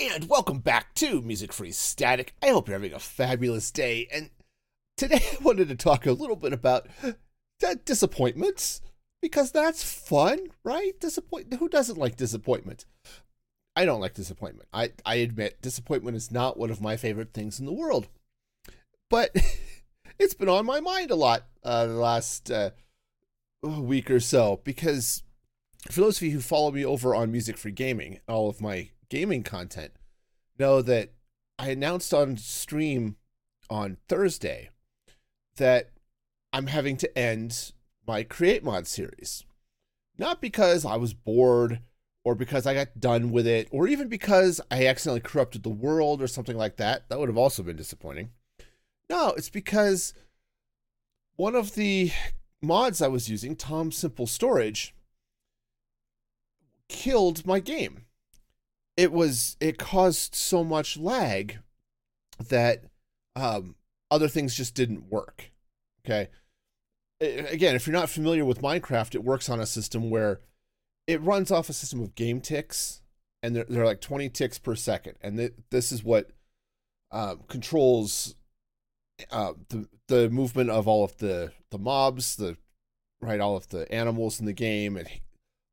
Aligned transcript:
and 0.00 0.28
welcome 0.28 0.60
back 0.60 0.94
to 0.94 1.20
Music 1.22 1.52
Free 1.52 1.72
Static. 1.72 2.32
I 2.40 2.50
hope 2.50 2.68
you're 2.68 2.78
having 2.78 2.92
a 2.92 3.00
fabulous 3.00 3.72
day. 3.72 4.06
And 4.12 4.30
today 4.96 5.20
I 5.32 5.42
wanted 5.42 5.68
to 5.68 5.74
talk 5.74 6.06
a 6.06 6.12
little 6.12 6.36
bit 6.36 6.52
about 6.52 6.86
disappointments 7.84 8.80
because 9.20 9.50
that's 9.50 9.82
fun, 9.82 10.38
right? 10.62 10.98
Disappoint. 11.00 11.52
Who 11.54 11.68
doesn't 11.68 11.98
like 11.98 12.14
disappointment? 12.14 12.84
I 13.74 13.84
don't 13.84 14.00
like 14.00 14.14
disappointment. 14.14 14.68
I 14.72 14.92
I 15.04 15.16
admit 15.16 15.62
disappointment 15.62 16.16
is 16.16 16.30
not 16.30 16.56
one 16.56 16.70
of 16.70 16.80
my 16.80 16.96
favorite 16.96 17.32
things 17.32 17.58
in 17.58 17.66
the 17.66 17.72
world, 17.72 18.06
but 19.10 19.34
it's 20.18 20.34
been 20.34 20.48
on 20.48 20.64
my 20.64 20.78
mind 20.78 21.10
a 21.10 21.16
lot 21.16 21.46
uh, 21.64 21.86
the 21.86 21.94
last 21.94 22.52
uh, 22.52 22.70
week 23.62 24.12
or 24.12 24.20
so 24.20 24.60
because 24.62 25.24
for 25.90 26.02
those 26.02 26.18
of 26.18 26.22
you 26.22 26.32
who 26.32 26.40
follow 26.40 26.70
me 26.70 26.84
over 26.84 27.16
on 27.16 27.32
Music 27.32 27.56
Free 27.56 27.72
Gaming, 27.72 28.20
all 28.28 28.48
of 28.48 28.60
my 28.60 28.90
gaming 29.10 29.42
content, 29.42 29.92
know 30.58 30.82
that 30.82 31.10
I 31.58 31.70
announced 31.70 32.12
on 32.14 32.36
stream 32.36 33.16
on 33.70 33.96
Thursday 34.08 34.70
that 35.56 35.90
I'm 36.52 36.68
having 36.68 36.96
to 36.98 37.18
end 37.18 37.72
my 38.06 38.22
Create 38.22 38.64
Mod 38.64 38.86
series. 38.86 39.44
Not 40.16 40.40
because 40.40 40.84
I 40.84 40.96
was 40.96 41.14
bored 41.14 41.80
or 42.24 42.34
because 42.34 42.66
I 42.66 42.74
got 42.74 43.00
done 43.00 43.30
with 43.30 43.46
it 43.46 43.68
or 43.70 43.86
even 43.86 44.08
because 44.08 44.60
I 44.70 44.86
accidentally 44.86 45.20
corrupted 45.20 45.62
the 45.62 45.68
world 45.68 46.22
or 46.22 46.26
something 46.26 46.56
like 46.56 46.76
that. 46.76 47.08
That 47.08 47.18
would 47.18 47.28
have 47.28 47.38
also 47.38 47.62
been 47.62 47.76
disappointing. 47.76 48.30
No, 49.10 49.30
it's 49.30 49.50
because 49.50 50.14
one 51.36 51.54
of 51.54 51.74
the 51.74 52.10
mods 52.60 53.00
I 53.00 53.08
was 53.08 53.28
using, 53.28 53.56
Tom's 53.56 53.96
Simple 53.96 54.26
Storage, 54.26 54.94
killed 56.88 57.46
my 57.46 57.60
game. 57.60 58.04
It 58.98 59.12
was 59.12 59.56
it 59.60 59.78
caused 59.78 60.34
so 60.34 60.64
much 60.64 60.96
lag 60.96 61.60
that 62.48 62.82
um, 63.36 63.76
other 64.10 64.26
things 64.28 64.56
just 64.56 64.74
didn't 64.74 65.08
work. 65.08 65.52
Okay. 66.04 66.28
Again, 67.20 67.74
if 67.76 67.86
you're 67.86 67.96
not 67.96 68.10
familiar 68.10 68.44
with 68.44 68.60
Minecraft, 68.60 69.14
it 69.14 69.24
works 69.24 69.48
on 69.48 69.60
a 69.60 69.66
system 69.66 70.10
where 70.10 70.40
it 71.06 71.22
runs 71.22 71.50
off 71.50 71.68
a 71.68 71.72
system 71.72 72.00
of 72.00 72.14
game 72.14 72.40
ticks, 72.40 73.00
and 73.42 73.56
they're, 73.56 73.66
they're 73.68 73.84
like 73.84 74.00
20 74.00 74.28
ticks 74.28 74.58
per 74.58 74.74
second. 74.74 75.14
And 75.20 75.36
th- 75.38 75.54
this 75.70 75.90
is 75.90 76.04
what 76.04 76.30
um, 77.10 77.40
controls 77.48 78.34
uh, 79.30 79.52
the 79.68 79.88
the 80.08 80.28
movement 80.30 80.70
of 80.70 80.86
all 80.88 81.04
of 81.04 81.16
the 81.18 81.52
the 81.70 81.78
mobs, 81.78 82.36
the 82.36 82.56
right, 83.20 83.40
all 83.40 83.56
of 83.56 83.68
the 83.68 83.90
animals 83.92 84.40
in 84.40 84.46
the 84.46 84.52
game, 84.52 84.96
and 84.96 85.08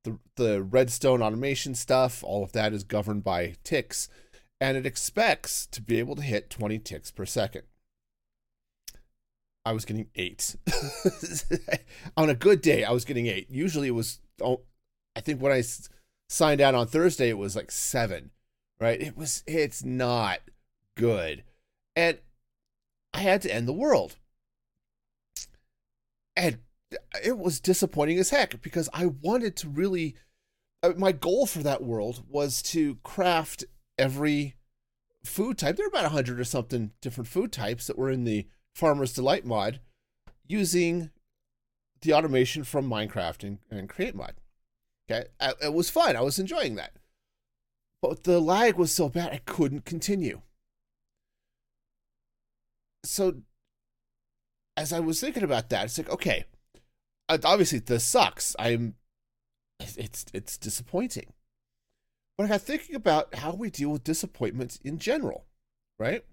the 0.06 0.17
the 0.36 0.64
redstone 0.64 1.22
automation 1.22 1.75
stuff, 1.75 2.23
all 2.23 2.44
of 2.44 2.53
that 2.53 2.72
is 2.72 2.84
governed 2.84 3.23
by 3.23 3.56
ticks, 3.64 4.08
and 4.62 4.78
it 4.78 4.86
expects 4.86 5.66
to 5.67 5.81
be 5.81 6.00
able 6.00 6.16
to 6.16 6.22
hit 6.22 6.50
20 6.50 6.80
ticks 6.80 7.12
per 7.12 7.25
second. 7.25 7.64
I 9.66 9.73
was 9.73 9.84
getting 9.84 10.08
eight. 10.16 10.56
on 12.17 12.30
a 12.30 12.36
good 12.36 12.62
day, 12.62 12.84
I 12.84 12.92
was 12.92 13.03
getting 13.03 13.28
eight. 13.28 13.50
Usually 13.50 13.88
it 13.88 13.92
was, 13.92 14.20
oh, 14.42 14.62
I 15.16 15.22
think 15.22 15.42
when 15.42 15.52
I 15.52 15.64
signed 16.30 16.62
out 16.62 16.75
on 16.75 16.86
Thursday, 16.86 17.30
it 17.30 17.38
was 17.38 17.56
like 17.56 17.72
seven, 17.72 18.30
right? 18.80 19.02
It 19.02 19.17
was, 19.17 19.44
it's 19.47 19.84
not 19.84 20.40
good. 20.95 21.44
And 21.95 22.19
I 23.14 23.19
had 23.19 23.42
to 23.42 23.53
end 23.53 23.67
the 23.67 23.73
world. 23.73 24.17
And 26.36 26.59
it 27.23 27.38
was 27.38 27.59
disappointing 27.59 28.17
as 28.19 28.29
heck 28.29 28.61
because 28.61 28.89
I 28.93 29.07
wanted 29.07 29.55
to 29.57 29.69
really. 29.69 30.15
Uh, 30.83 30.93
my 30.97 31.11
goal 31.11 31.45
for 31.45 31.59
that 31.59 31.83
world 31.83 32.23
was 32.29 32.61
to 32.61 32.95
craft 33.03 33.63
every 33.97 34.55
food 35.23 35.57
type. 35.57 35.75
There 35.75 35.85
are 35.85 35.89
about 35.89 36.05
a 36.05 36.09
hundred 36.09 36.39
or 36.39 36.43
something 36.43 36.91
different 37.01 37.27
food 37.27 37.51
types 37.51 37.88
that 37.88 37.97
were 37.97 38.11
in 38.11 38.23
the 38.23 38.47
Farmer's 38.75 39.13
Delight 39.13 39.45
mod 39.45 39.79
using 40.47 41.09
the 42.01 42.13
automation 42.13 42.63
from 42.63 42.89
Minecraft 42.89 43.44
and, 43.44 43.59
and 43.72 43.89
Create 43.89 44.16
Mod. 44.16 44.35
Okay, 45.09 45.25
it 45.61 45.73
was 45.73 45.89
fun. 45.89 46.16
I 46.16 46.22
was 46.22 46.39
enjoying 46.39 46.75
that, 46.75 46.94
but 48.01 48.23
the 48.23 48.39
lag 48.39 48.75
was 48.75 48.91
so 48.91 49.07
bad 49.09 49.31
I 49.31 49.41
couldn't 49.45 49.85
continue. 49.85 50.41
So, 53.03 53.41
as 54.75 54.91
I 54.91 55.00
was 55.00 55.22
thinking 55.22 55.44
about 55.44 55.69
that, 55.69 55.85
it's 55.85 55.97
like, 55.97 56.09
okay, 56.09 56.45
Uh, 57.28 57.38
obviously 57.44 57.80
this 57.80 58.03
sucks. 58.03 58.56
I'm 58.59 58.96
it's 59.80 60.25
it's 60.34 60.58
disappointing. 60.58 61.34
But 62.38 62.46
I 62.46 62.50
got 62.50 62.62
thinking 62.62 62.96
about 62.96 63.36
how 63.36 63.53
we 63.53 63.69
deal 63.69 63.90
with 63.90 64.03
disappointments 64.03 64.80
in 64.84 65.00
general, 65.00 65.46
right? 65.97 66.24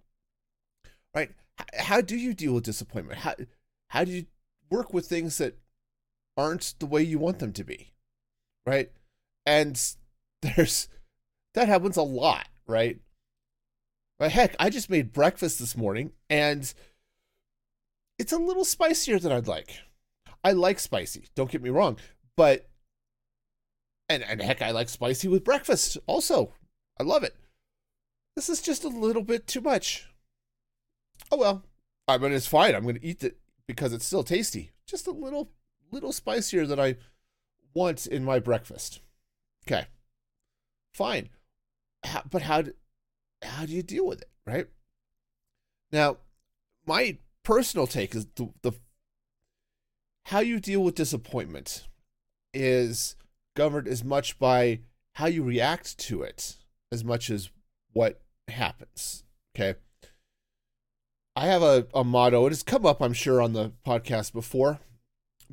Right? 1.15 1.31
How 1.79 2.01
do 2.01 2.17
you 2.17 2.35
deal 2.35 2.55
with 2.55 2.65
disappointment? 2.65 3.21
How 3.21 3.35
how 3.89 4.05
do 4.05 4.13
you 4.13 4.27
work 4.71 4.93
with 4.93 5.07
things 5.07 5.39
that 5.39 5.59
aren't 6.37 6.75
the 6.79 6.87
way 6.87 7.03
you 7.03 7.19
want 7.19 7.39
them 7.39 7.53
to 7.53 7.65
be? 7.65 7.93
Right? 8.67 8.91
And 9.47 9.81
there's 10.43 10.89
that 11.55 11.69
happens 11.69 11.97
a 11.97 12.03
lot, 12.03 12.49
right? 12.67 12.99
But 14.19 14.33
heck, 14.33 14.57
I 14.59 14.71
just 14.71 14.91
made 14.91 15.13
breakfast 15.13 15.59
this 15.59 15.77
morning 15.77 16.13
and 16.31 16.73
it's 18.19 18.33
a 18.33 18.39
little 18.39 18.65
spicier 18.65 19.19
than 19.19 19.33
I'd 19.33 19.49
like. 19.49 19.81
I 20.45 20.53
like 20.53 20.79
spicy. 20.79 21.27
Don't 21.35 21.51
get 21.51 21.63
me 21.63 21.71
wrong, 21.71 21.99
but 22.37 22.69
and 24.09 24.23
and 24.23 24.41
heck, 24.41 24.63
I 24.63 24.71
like 24.71 24.89
spicy 24.89 25.29
with 25.29 25.45
breakfast 25.45 25.99
also. 26.07 26.55
I 26.99 27.05
love 27.05 27.23
it. 27.23 27.37
This 28.37 28.49
is 28.49 28.63
just 28.63 28.85
a 28.85 28.89
little 28.89 29.23
bit 29.23 29.47
too 29.47 29.61
much. 29.61 30.09
Oh 31.31 31.39
well. 31.39 31.65
I 32.09 32.19
mean, 32.19 32.33
it's 32.33 32.47
fine. 32.47 32.75
I'm 32.75 32.83
going 32.83 32.97
to 32.97 33.07
eat 33.07 33.23
it 33.23 33.39
because 33.67 33.93
it's 33.93 34.05
still 34.05 34.25
tasty. 34.25 34.73
Just 34.87 35.07
a 35.07 35.13
little 35.13 35.51
little 35.91 36.13
spicier 36.13 36.67
than 36.67 36.81
I 36.81 36.97
want 37.75 38.07
in 38.07 38.25
my 38.25 38.39
breakfast. 38.39 39.01
Okay. 39.67 39.87
Fine. 40.95 41.31
How, 42.05 42.23
but 42.29 42.43
how 42.43 42.63
do, 42.63 42.73
how 43.43 43.67
do 43.67 43.73
you 43.73 43.83
deal 43.83 44.07
with 44.07 44.23
it, 44.23 44.31
right? 44.47 44.67
Now, 45.93 46.19
my 46.87 47.19
personal 47.45 47.87
take 47.87 48.15
is 48.15 48.27
the, 48.35 48.51
the 48.63 48.73
how 50.27 50.41
you 50.41 50.61
deal 50.61 50.83
with 50.83 50.95
disappointment 50.95 51.87
is 52.55 53.17
governed 53.57 53.89
as 53.89 54.05
much 54.05 54.39
by 54.39 54.81
how 55.15 55.27
you 55.27 55.43
react 55.43 55.99
to 55.99 56.23
it 56.23 56.57
as 56.91 57.05
much 57.05 57.31
as 57.31 57.51
what 57.93 58.21
happens. 58.49 59.25
Okay. 59.55 59.79
I 61.35 61.47
have 61.47 61.63
a, 61.63 61.87
a 61.95 62.05
motto. 62.05 62.47
It 62.47 62.51
has 62.51 62.63
come 62.63 62.85
up, 62.85 63.01
I'm 63.01 63.15
sure, 63.15 63.41
on 63.41 63.55
the 63.55 63.73
podcast 63.87 64.33
before, 64.33 64.81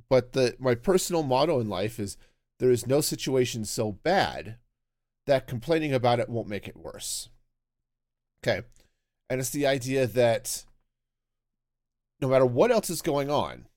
but 0.10 0.34
the 0.34 0.56
my 0.60 0.76
personal 0.76 1.24
motto 1.24 1.60
in 1.60 1.70
life 1.70 2.00
is 2.00 2.18
there 2.60 2.72
is 2.72 2.86
no 2.86 3.00
situation 3.00 3.64
so 3.64 3.94
bad 3.94 4.58
that 5.26 5.48
complaining 5.48 5.94
about 5.94 6.20
it 6.20 6.28
won't 6.28 6.50
make 6.50 6.68
it 6.68 6.76
worse. 6.76 7.30
Okay. 8.44 8.66
And 9.30 9.40
it's 9.40 9.52
the 9.52 9.68
idea 9.68 10.06
that 10.08 10.66
no 12.20 12.28
matter 12.28 12.46
what 12.46 12.72
else 12.72 12.90
is 12.90 13.02
going 13.02 13.30
on, 13.30 13.69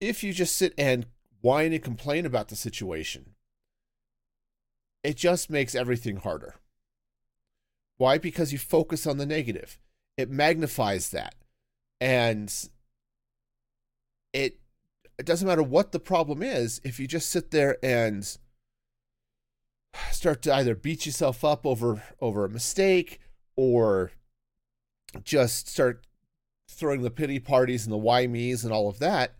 if 0.00 0.22
you 0.22 0.32
just 0.32 0.56
sit 0.56 0.74
and 0.76 1.06
whine 1.40 1.72
and 1.72 1.82
complain 1.82 2.26
about 2.26 2.48
the 2.48 2.56
situation, 2.56 3.34
it 5.02 5.16
just 5.16 5.50
makes 5.50 5.74
everything 5.74 6.16
harder. 6.16 6.56
Why? 7.96 8.18
Because 8.18 8.52
you 8.52 8.58
focus 8.58 9.06
on 9.06 9.18
the 9.18 9.26
negative. 9.26 9.78
It 10.16 10.30
magnifies 10.30 11.10
that. 11.10 11.34
And 12.00 12.52
it 14.32 14.58
it 15.18 15.24
doesn't 15.24 15.48
matter 15.48 15.62
what 15.62 15.92
the 15.92 16.00
problem 16.00 16.42
is, 16.42 16.80
if 16.84 17.00
you 17.00 17.06
just 17.06 17.30
sit 17.30 17.50
there 17.50 17.78
and 17.82 18.36
start 20.10 20.42
to 20.42 20.54
either 20.54 20.74
beat 20.74 21.06
yourself 21.06 21.42
up 21.44 21.64
over 21.64 22.02
over 22.20 22.44
a 22.44 22.50
mistake 22.50 23.20
or 23.56 24.10
just 25.24 25.68
start 25.68 26.06
throwing 26.68 27.00
the 27.00 27.10
pity 27.10 27.38
parties 27.38 27.84
and 27.84 27.92
the 27.92 27.96
why 27.96 28.26
me's 28.26 28.64
and 28.64 28.74
all 28.74 28.88
of 28.88 28.98
that, 28.98 29.36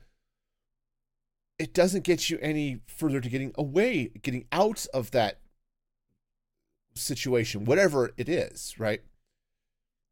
it 1.59 1.73
doesn't 1.73 2.05
get 2.05 2.29
you 2.29 2.39
any 2.41 2.81
further 2.87 3.21
to 3.21 3.29
getting 3.29 3.53
away, 3.57 4.11
getting 4.23 4.47
out 4.53 4.87
of 4.93 5.11
that 5.13 5.41
situation, 6.95 7.65
whatever 7.65 8.13
it 8.17 8.29
is, 8.29 8.75
right? 8.79 9.03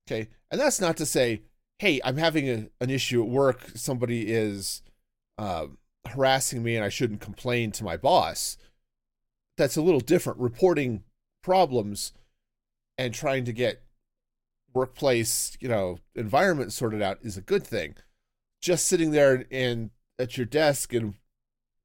Okay. 0.06 0.28
And 0.50 0.60
that's 0.60 0.80
not 0.80 0.96
to 0.98 1.06
say, 1.06 1.42
hey, 1.78 2.00
I'm 2.04 2.16
having 2.16 2.48
a, 2.48 2.68
an 2.80 2.90
issue 2.90 3.22
at 3.22 3.28
work. 3.28 3.72
Somebody 3.74 4.32
is 4.32 4.82
uh, 5.38 5.66
harassing 6.06 6.62
me 6.62 6.76
and 6.76 6.84
I 6.84 6.88
shouldn't 6.88 7.20
complain 7.20 7.72
to 7.72 7.84
my 7.84 7.96
boss. 7.96 8.56
That's 9.56 9.76
a 9.76 9.82
little 9.82 10.00
different. 10.00 10.38
Reporting 10.38 11.04
problems 11.42 12.12
and 12.96 13.12
trying 13.12 13.44
to 13.44 13.52
get 13.52 13.82
workplace, 14.72 15.56
you 15.60 15.68
know, 15.68 15.98
environment 16.14 16.72
sorted 16.72 17.02
out 17.02 17.18
is 17.22 17.36
a 17.36 17.42
good 17.42 17.66
thing. 17.66 17.94
Just 18.60 18.86
sitting 18.86 19.10
there 19.10 19.44
and 19.50 19.90
at 20.18 20.36
your 20.36 20.46
desk 20.46 20.92
and 20.92 21.14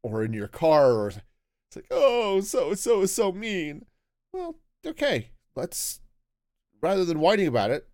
or 0.03 0.23
in 0.23 0.33
your 0.33 0.47
car 0.47 0.91
or 0.91 1.07
it's 1.09 1.75
like, 1.75 1.87
oh, 1.91 2.41
so 2.41 2.73
so 2.73 3.05
so 3.05 3.31
mean. 3.31 3.85
Well, 4.33 4.55
okay. 4.85 5.29
let's 5.55 5.99
rather 6.81 7.05
than 7.05 7.19
whining 7.19 7.47
about 7.47 7.71
it, 7.71 7.87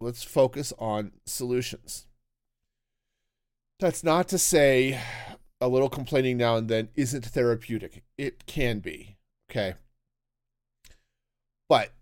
let's 0.00 0.22
focus 0.22 0.72
on 0.78 1.12
solutions. 1.24 2.06
That's 3.78 4.02
not 4.02 4.28
to 4.28 4.38
say 4.38 5.00
a 5.60 5.68
little 5.68 5.88
complaining 5.88 6.36
now 6.38 6.56
and 6.56 6.68
then 6.68 6.88
isn't 6.96 7.26
therapeutic. 7.26 8.02
It 8.16 8.46
can 8.46 8.80
be, 8.80 9.16
okay? 9.50 9.74
But 11.68 11.92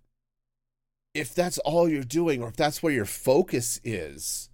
if 1.14 1.34
that's 1.34 1.58
all 1.58 1.88
you're 1.88 2.04
doing 2.04 2.42
or 2.42 2.48
if 2.48 2.56
that's 2.56 2.82
where 2.82 2.92
your 2.92 3.04
focus 3.04 3.80
is, 3.82 4.50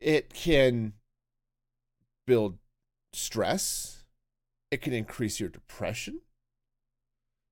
it 0.00 0.32
can 0.34 0.92
build 2.26 2.58
stress. 3.12 4.04
It 4.70 4.82
can 4.82 4.92
increase 4.92 5.38
your 5.40 5.48
depression, 5.48 6.20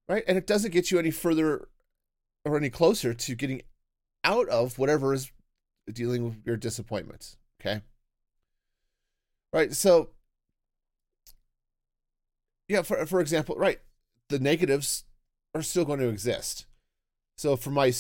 right? 0.09 0.25
And 0.26 0.37
it 0.37 0.47
doesn't 0.47 0.73
get 0.73 0.91
you 0.91 0.99
any 0.99 1.11
further 1.11 1.69
or 2.44 2.56
any 2.56 2.71
closer 2.71 3.15
to 3.15 3.35
getting 3.35 3.62
out 4.25 4.49
of 4.49 4.79
whatever 4.79 5.15
is 5.15 5.31
dealing 5.93 6.25
with 6.25 6.37
your 6.44 6.56
disappointments, 6.56 7.37
okay? 7.61 7.82
Right? 9.53 9.73
So 9.73 10.11
yeah, 12.69 12.82
for 12.82 13.05
for 13.06 13.20
example, 13.20 13.56
right, 13.56 13.81
the 14.29 14.38
negatives 14.38 15.05
are 15.55 15.62
still 15.62 15.85
going 15.85 16.00
to 16.00 16.09
exist. 16.09 16.67
So 17.37 17.56
for 17.56 17.70
my 17.70 17.93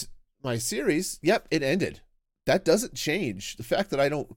my 0.42 0.58
series, 0.58 1.18
yep, 1.22 1.46
it 1.50 1.62
ended. 1.62 2.00
That 2.46 2.64
doesn't 2.64 2.94
change 2.94 3.56
the 3.56 3.62
fact 3.62 3.90
that 3.90 4.00
I 4.00 4.08
don't 4.08 4.36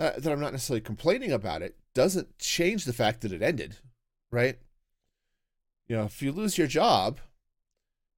uh, 0.00 0.12
that 0.18 0.32
I'm 0.32 0.40
not 0.40 0.52
necessarily 0.52 0.80
complaining 0.80 1.32
about 1.32 1.62
it 1.62 1.76
doesn't 1.94 2.38
change 2.38 2.84
the 2.84 2.92
fact 2.92 3.20
that 3.20 3.32
it 3.32 3.42
ended, 3.42 3.78
right? 4.30 4.58
You 5.86 5.96
know, 5.96 6.04
if 6.04 6.22
you 6.22 6.32
lose 6.32 6.58
your 6.58 6.66
job, 6.66 7.20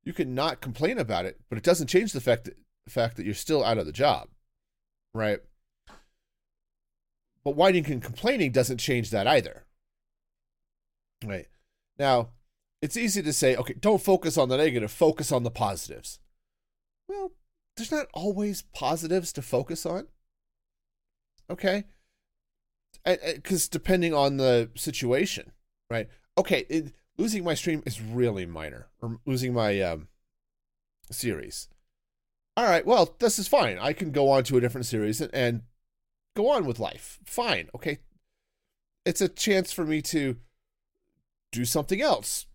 you 0.04 0.12
can 0.12 0.34
not 0.34 0.60
complain 0.60 0.98
about 0.98 1.24
it, 1.26 1.40
but 1.48 1.58
it 1.58 1.64
doesn't 1.64 1.88
change 1.88 2.12
the 2.12 2.20
fact 2.20 2.44
that 2.44 2.56
the 2.84 2.90
fact 2.90 3.16
that 3.16 3.26
you're 3.26 3.34
still 3.34 3.64
out 3.64 3.78
of 3.78 3.86
the 3.86 3.92
job, 3.92 4.28
right? 5.12 5.40
But 7.44 7.56
whining 7.56 7.90
and 7.90 8.02
complaining 8.02 8.52
doesn't 8.52 8.78
change 8.78 9.10
that 9.10 9.26
either, 9.26 9.64
right? 11.24 11.46
Now, 11.98 12.30
it's 12.80 12.96
easy 12.96 13.22
to 13.22 13.32
say, 13.32 13.56
okay, 13.56 13.74
don't 13.74 14.02
focus 14.02 14.38
on 14.38 14.48
the 14.48 14.56
negative, 14.56 14.92
focus 14.92 15.32
on 15.32 15.42
the 15.42 15.50
positives. 15.50 16.20
Well, 17.08 17.32
there's 17.76 17.92
not 17.92 18.06
always 18.14 18.62
positives 18.62 19.32
to 19.34 19.42
focus 19.42 19.84
on. 19.84 20.06
Okay? 21.50 21.84
Because 23.04 23.68
depending 23.68 24.12
on 24.14 24.36
the 24.36 24.70
situation, 24.74 25.52
right? 25.90 26.08
Okay, 26.36 26.66
it, 26.68 26.92
losing 27.16 27.44
my 27.44 27.54
stream 27.54 27.82
is 27.86 28.00
really 28.00 28.46
minor, 28.46 28.88
or 29.00 29.20
losing 29.26 29.54
my 29.54 29.80
um, 29.80 30.08
series. 31.10 31.68
All 32.56 32.64
right, 32.64 32.86
well, 32.86 33.14
this 33.18 33.38
is 33.38 33.48
fine. 33.48 33.78
I 33.78 33.92
can 33.92 34.10
go 34.10 34.30
on 34.30 34.44
to 34.44 34.56
a 34.56 34.60
different 34.60 34.86
series 34.86 35.20
and, 35.20 35.32
and 35.34 35.62
go 36.34 36.50
on 36.50 36.66
with 36.66 36.80
life. 36.80 37.20
Fine, 37.24 37.68
okay. 37.74 37.98
It's 39.04 39.20
a 39.20 39.28
chance 39.28 39.72
for 39.72 39.84
me 39.84 40.02
to 40.02 40.36
do 41.52 41.64
something 41.64 42.00
else, 42.00 42.46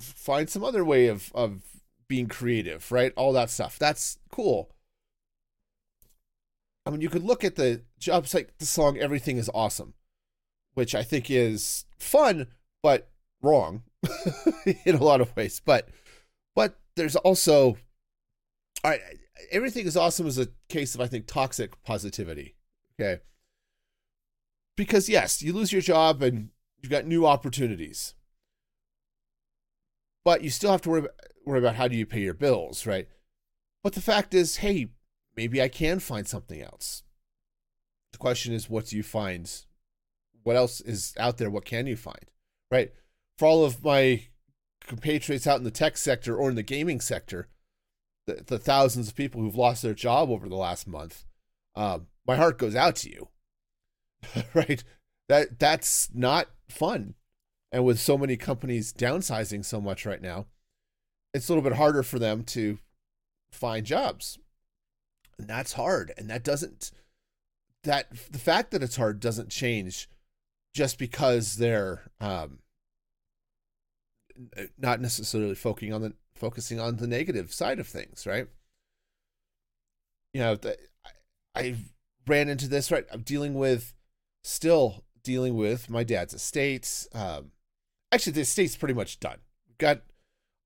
find 0.00 0.50
some 0.50 0.64
other 0.64 0.84
way 0.84 1.06
of 1.06 1.30
of 1.34 1.62
being 2.08 2.28
creative, 2.28 2.90
right? 2.92 3.12
All 3.16 3.32
that 3.32 3.50
stuff. 3.50 3.78
That's 3.78 4.18
cool. 4.30 4.70
I 6.84 6.90
mean, 6.90 7.00
you 7.00 7.08
could 7.08 7.24
look 7.24 7.44
at 7.44 7.56
the 7.56 7.82
job 7.98 8.26
like 8.34 8.56
the 8.58 8.66
song 8.66 8.98
"Everything 8.98 9.36
Is 9.36 9.50
Awesome," 9.54 9.94
which 10.74 10.94
I 10.94 11.02
think 11.02 11.30
is 11.30 11.84
fun, 11.98 12.48
but 12.82 13.08
wrong 13.42 13.82
in 14.84 14.94
a 14.94 15.02
lot 15.02 15.20
of 15.20 15.34
ways. 15.36 15.60
But 15.64 15.88
but 16.54 16.78
there's 16.96 17.16
also, 17.16 17.76
right, 18.84 19.00
everything 19.50 19.86
is 19.86 19.96
awesome 19.96 20.26
is 20.26 20.38
a 20.38 20.48
case 20.68 20.94
of 20.94 21.00
I 21.00 21.06
think 21.06 21.26
toxic 21.26 21.82
positivity. 21.82 22.56
Okay, 22.98 23.20
because 24.76 25.08
yes, 25.08 25.42
you 25.42 25.52
lose 25.52 25.72
your 25.72 25.82
job 25.82 26.22
and 26.22 26.50
you've 26.80 26.90
got 26.90 27.06
new 27.06 27.26
opportunities, 27.26 28.14
but 30.24 30.42
you 30.42 30.50
still 30.50 30.70
have 30.70 30.82
to 30.82 30.90
worry 30.90 31.00
about, 31.00 31.14
worry 31.44 31.58
about 31.58 31.76
how 31.76 31.88
do 31.88 31.96
you 31.96 32.06
pay 32.06 32.20
your 32.20 32.34
bills, 32.34 32.86
right? 32.86 33.08
But 33.82 33.94
the 33.94 34.00
fact 34.00 34.34
is, 34.34 34.56
hey, 34.56 34.88
maybe 35.36 35.62
I 35.62 35.68
can 35.68 36.00
find 36.00 36.26
something 36.26 36.60
else. 36.60 37.04
The 38.16 38.20
question 38.20 38.54
is, 38.54 38.70
what 38.70 38.86
do 38.86 38.96
you 38.96 39.02
find? 39.02 39.46
What 40.42 40.56
else 40.56 40.80
is 40.80 41.12
out 41.18 41.36
there? 41.36 41.50
What 41.50 41.66
can 41.66 41.86
you 41.86 41.96
find? 41.96 42.24
Right? 42.70 42.94
For 43.36 43.44
all 43.44 43.62
of 43.62 43.84
my 43.84 44.28
compatriots 44.86 45.46
out 45.46 45.58
in 45.58 45.64
the 45.64 45.70
tech 45.70 45.98
sector 45.98 46.34
or 46.34 46.48
in 46.48 46.56
the 46.56 46.62
gaming 46.62 47.02
sector, 47.02 47.48
the, 48.26 48.42
the 48.46 48.58
thousands 48.58 49.08
of 49.08 49.16
people 49.16 49.42
who've 49.42 49.54
lost 49.54 49.82
their 49.82 49.92
job 49.92 50.30
over 50.30 50.48
the 50.48 50.56
last 50.56 50.88
month, 50.88 51.26
um, 51.74 52.06
my 52.26 52.36
heart 52.36 52.56
goes 52.56 52.74
out 52.74 52.96
to 52.96 53.10
you. 53.10 53.28
right? 54.54 54.82
That 55.28 55.58
that's 55.58 56.08
not 56.14 56.48
fun. 56.70 57.16
And 57.70 57.84
with 57.84 58.00
so 58.00 58.16
many 58.16 58.38
companies 58.38 58.94
downsizing 58.94 59.62
so 59.62 59.78
much 59.78 60.06
right 60.06 60.22
now, 60.22 60.46
it's 61.34 61.50
a 61.50 61.52
little 61.52 61.68
bit 61.68 61.76
harder 61.76 62.02
for 62.02 62.18
them 62.18 62.44
to 62.44 62.78
find 63.52 63.84
jobs. 63.84 64.38
And 65.38 65.46
that's 65.46 65.74
hard. 65.74 66.14
And 66.16 66.30
that 66.30 66.42
doesn't 66.42 66.92
that 67.86 68.10
the 68.30 68.38
fact 68.38 68.70
that 68.70 68.82
it's 68.82 68.96
hard 68.96 69.20
doesn't 69.20 69.48
change 69.48 70.08
just 70.74 70.98
because 70.98 71.56
they're 71.56 72.02
um 72.20 72.58
not 74.78 75.00
necessarily 75.00 75.54
focusing 75.54 75.92
on 75.92 76.02
the 76.02 76.12
focusing 76.34 76.78
on 76.78 76.96
the 76.96 77.06
negative 77.06 77.52
side 77.52 77.78
of 77.78 77.88
things, 77.88 78.26
right? 78.26 78.48
You 80.34 80.40
know, 80.40 80.56
the, 80.56 80.76
I, 81.54 81.60
I 81.60 81.76
ran 82.26 82.48
into 82.48 82.68
this 82.68 82.90
right. 82.90 83.06
I'm 83.10 83.22
dealing 83.22 83.54
with 83.54 83.94
still 84.44 85.04
dealing 85.22 85.56
with 85.56 85.88
my 85.88 86.04
dad's 86.04 86.34
estate. 86.34 87.06
Um, 87.14 87.52
actually, 88.12 88.32
the 88.32 88.42
estate's 88.42 88.76
pretty 88.76 88.94
much 88.94 89.18
done. 89.18 89.38
We've 89.66 89.78
got 89.78 90.02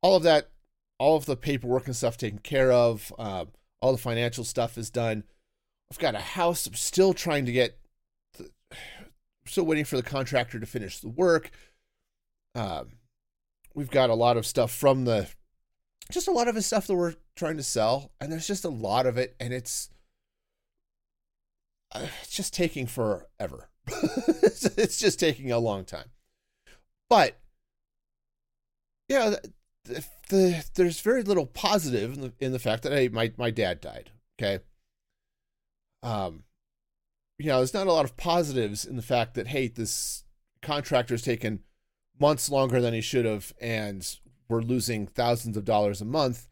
all 0.02 0.16
of 0.16 0.22
that, 0.24 0.50
all 0.98 1.16
of 1.16 1.26
the 1.26 1.36
paperwork 1.36 1.86
and 1.86 1.94
stuff 1.94 2.16
taken 2.16 2.40
care 2.40 2.72
of. 2.72 3.12
Um, 3.18 3.48
all 3.80 3.92
the 3.92 3.98
financial 3.98 4.44
stuff 4.44 4.76
is 4.76 4.90
done. 4.90 5.24
I've 5.90 5.98
got 5.98 6.14
a 6.14 6.20
house. 6.20 6.66
I'm 6.66 6.74
still 6.74 7.14
trying 7.14 7.46
to 7.46 7.52
get, 7.52 7.78
the, 8.38 8.50
still 9.46 9.64
waiting 9.64 9.84
for 9.84 9.96
the 9.96 10.02
contractor 10.02 10.60
to 10.60 10.66
finish 10.66 11.00
the 11.00 11.08
work. 11.08 11.50
Um, 12.54 12.92
we've 13.74 13.90
got 13.90 14.10
a 14.10 14.14
lot 14.14 14.36
of 14.36 14.46
stuff 14.46 14.70
from 14.70 15.04
the 15.04 15.28
just 16.10 16.28
a 16.28 16.32
lot 16.32 16.48
of 16.48 16.54
the 16.54 16.62
stuff 16.62 16.86
that 16.86 16.94
we're 16.94 17.14
trying 17.36 17.56
to 17.56 17.62
sell 17.62 18.10
and 18.20 18.32
there's 18.32 18.46
just 18.46 18.64
a 18.64 18.68
lot 18.68 19.06
of 19.06 19.16
it 19.16 19.36
and 19.38 19.52
it's 19.52 19.90
uh, 21.92 22.06
it's 22.22 22.34
just 22.34 22.52
taking 22.52 22.86
forever 22.86 23.68
it's, 24.42 24.64
it's 24.76 24.98
just 24.98 25.20
taking 25.20 25.52
a 25.52 25.58
long 25.58 25.84
time 25.84 26.10
but 27.08 27.38
yeah 29.08 29.36
the, 29.84 30.04
the, 30.28 30.64
there's 30.74 31.00
very 31.00 31.22
little 31.22 31.46
positive 31.46 32.14
in 32.14 32.20
the, 32.20 32.32
in 32.40 32.52
the 32.52 32.58
fact 32.58 32.82
that 32.82 32.92
hey 32.92 33.08
my, 33.08 33.32
my 33.36 33.50
dad 33.50 33.80
died 33.80 34.10
okay 34.40 34.62
um 36.02 36.44
you 37.38 37.46
know 37.46 37.58
there's 37.58 37.74
not 37.74 37.86
a 37.86 37.92
lot 37.92 38.04
of 38.04 38.16
positives 38.16 38.84
in 38.84 38.96
the 38.96 39.02
fact 39.02 39.34
that 39.34 39.48
hey 39.48 39.68
this 39.68 40.24
contractor's 40.62 41.22
taken 41.22 41.60
months 42.20 42.50
longer 42.50 42.80
than 42.80 42.94
he 42.94 43.00
should 43.00 43.24
have, 43.24 43.52
and 43.60 44.18
we're 44.48 44.60
losing 44.60 45.06
thousands 45.06 45.56
of 45.56 45.64
dollars 45.64 46.00
a 46.00 46.04
month 46.04 46.48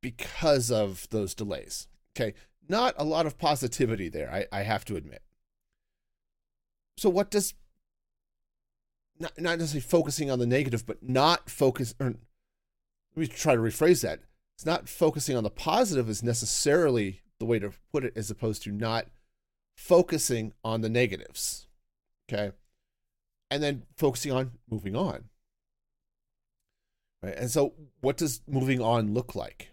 because 0.00 0.70
of 0.70 1.08
those 1.10 1.34
delays. 1.34 1.88
Okay. 2.16 2.34
Not 2.68 2.94
a 2.96 3.04
lot 3.04 3.26
of 3.26 3.38
positivity 3.38 4.08
there, 4.08 4.32
I, 4.32 4.46
I 4.52 4.62
have 4.62 4.84
to 4.86 4.96
admit. 4.96 5.22
So, 6.96 7.08
what 7.10 7.30
does 7.30 7.54
not, 9.18 9.32
not 9.38 9.58
necessarily 9.58 9.82
focusing 9.82 10.30
on 10.30 10.38
the 10.38 10.46
negative, 10.46 10.86
but 10.86 11.02
not 11.02 11.48
focus, 11.48 11.94
or 12.00 12.06
let 12.06 12.16
me 13.16 13.26
try 13.26 13.54
to 13.54 13.60
rephrase 13.60 14.02
that. 14.02 14.20
It's 14.56 14.66
not 14.66 14.88
focusing 14.88 15.36
on 15.36 15.44
the 15.44 15.50
positive 15.50 16.08
is 16.08 16.22
necessarily 16.22 17.20
the 17.38 17.46
way 17.46 17.58
to 17.58 17.72
put 17.92 18.04
it, 18.04 18.12
as 18.16 18.30
opposed 18.30 18.62
to 18.62 18.72
not 18.72 19.06
focusing 19.76 20.52
on 20.64 20.80
the 20.80 20.88
negatives. 20.88 21.66
Okay 22.30 22.52
and 23.50 23.62
then 23.62 23.84
focusing 23.96 24.32
on 24.32 24.52
moving 24.70 24.96
on. 24.96 25.24
Right? 27.22 27.36
And 27.36 27.50
so, 27.50 27.74
what 28.00 28.16
does 28.16 28.40
moving 28.46 28.80
on 28.80 29.14
look 29.14 29.34
like? 29.34 29.70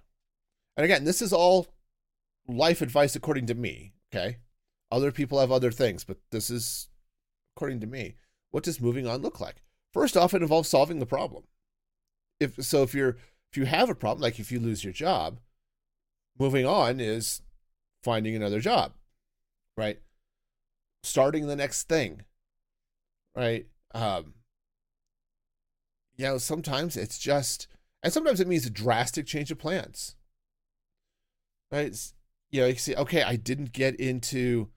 And 0.78 0.86
again, 0.86 1.04
this 1.04 1.22
is 1.22 1.34
all 1.34 1.68
life 2.48 2.82
advice 2.82 3.16
according 3.16 3.48
to 3.48 3.56
me. 3.56 3.94
Okay. 4.14 4.38
Other 4.92 5.12
people 5.12 5.40
have 5.40 5.52
other 5.52 5.72
things, 5.72 6.04
but 6.04 6.18
this 6.32 6.50
is 6.50 6.90
according 7.56 7.80
to 7.82 7.88
me. 7.88 8.16
What 8.52 8.64
does 8.64 8.80
moving 8.80 9.08
on 9.08 9.22
look 9.22 9.40
like? 9.40 9.64
First 9.92 10.16
off, 10.16 10.34
it 10.34 10.42
involves 10.42 10.70
solving 10.70 11.00
the 11.00 11.06
problem. 11.06 11.44
If 12.40 12.64
so, 12.64 12.84
if 12.84 12.94
you're 12.94 13.18
if 13.52 13.58
you 13.58 13.66
have 13.66 13.90
a 13.90 13.96
problem, 13.96 14.22
like 14.22 14.40
if 14.40 14.52
you 14.52 14.60
lose 14.60 14.84
your 14.84 14.94
job, 14.94 15.40
moving 16.40 16.66
on 16.66 17.00
is 17.00 17.42
finding 18.04 18.36
another 18.36 18.60
job, 18.60 18.94
right? 19.78 20.00
Starting 21.04 21.48
the 21.48 21.56
next 21.56 21.88
thing, 21.90 22.22
right? 23.36 23.66
Um, 23.96 24.34
you 26.16 26.26
know, 26.26 26.38
sometimes 26.38 26.96
it's 26.96 27.18
just, 27.18 27.68
And 28.04 28.12
sometimes 28.12 28.40
it 28.40 28.48
means 28.48 28.66
a 28.66 28.70
drastic 28.70 29.26
change 29.26 29.50
of 29.50 29.58
plans. 29.58 30.16
Right? 31.72 31.88
It's, 31.88 32.14
you 32.52 32.62
know, 32.62 32.68
you 32.68 32.76
see, 32.76 32.96
okay, 32.96 33.24
I 33.24 33.36
didn't 33.36 33.72
get 33.72 33.96
into 33.96 34.70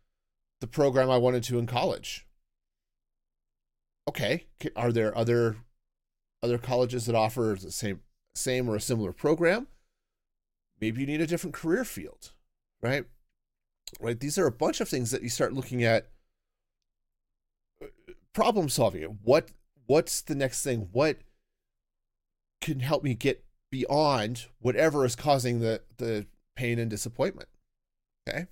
the 0.60 0.66
program 0.66 1.10
I 1.10 1.18
wanted 1.18 1.42
to 1.44 1.58
in 1.58 1.66
college. 1.66 2.26
Okay, 4.08 4.46
are 4.76 4.92
there 4.92 5.16
other 5.18 5.56
other 6.42 6.58
colleges 6.58 7.06
that 7.06 7.16
offer 7.16 7.56
the 7.60 7.72
same 7.72 8.00
same 8.34 8.70
or 8.70 8.76
a 8.76 8.80
similar 8.80 9.12
program? 9.12 9.66
Maybe 10.80 11.00
you 11.00 11.06
need 11.06 11.20
a 11.20 11.26
different 11.26 11.54
career 11.54 11.84
field, 11.84 12.32
right? 12.80 13.04
Right? 14.00 14.18
These 14.18 14.38
are 14.38 14.46
a 14.46 14.52
bunch 14.52 14.80
of 14.80 14.88
things 14.88 15.10
that 15.10 15.22
you 15.22 15.28
start 15.28 15.52
looking 15.52 15.84
at 15.84 16.08
uh, 17.82 17.86
problem 18.32 18.68
solving. 18.68 19.18
What 19.22 19.50
what's 19.86 20.20
the 20.20 20.34
next 20.34 20.62
thing? 20.62 20.88
What 20.92 21.18
can 22.60 22.80
help 22.80 23.04
me 23.04 23.14
get 23.14 23.44
beyond 23.70 24.46
whatever 24.58 25.04
is 25.04 25.16
causing 25.16 25.60
the 25.60 25.82
the 25.98 26.26
pain 26.56 26.78
and 26.78 26.90
disappointment? 26.90 27.48
Okay? 28.28 28.46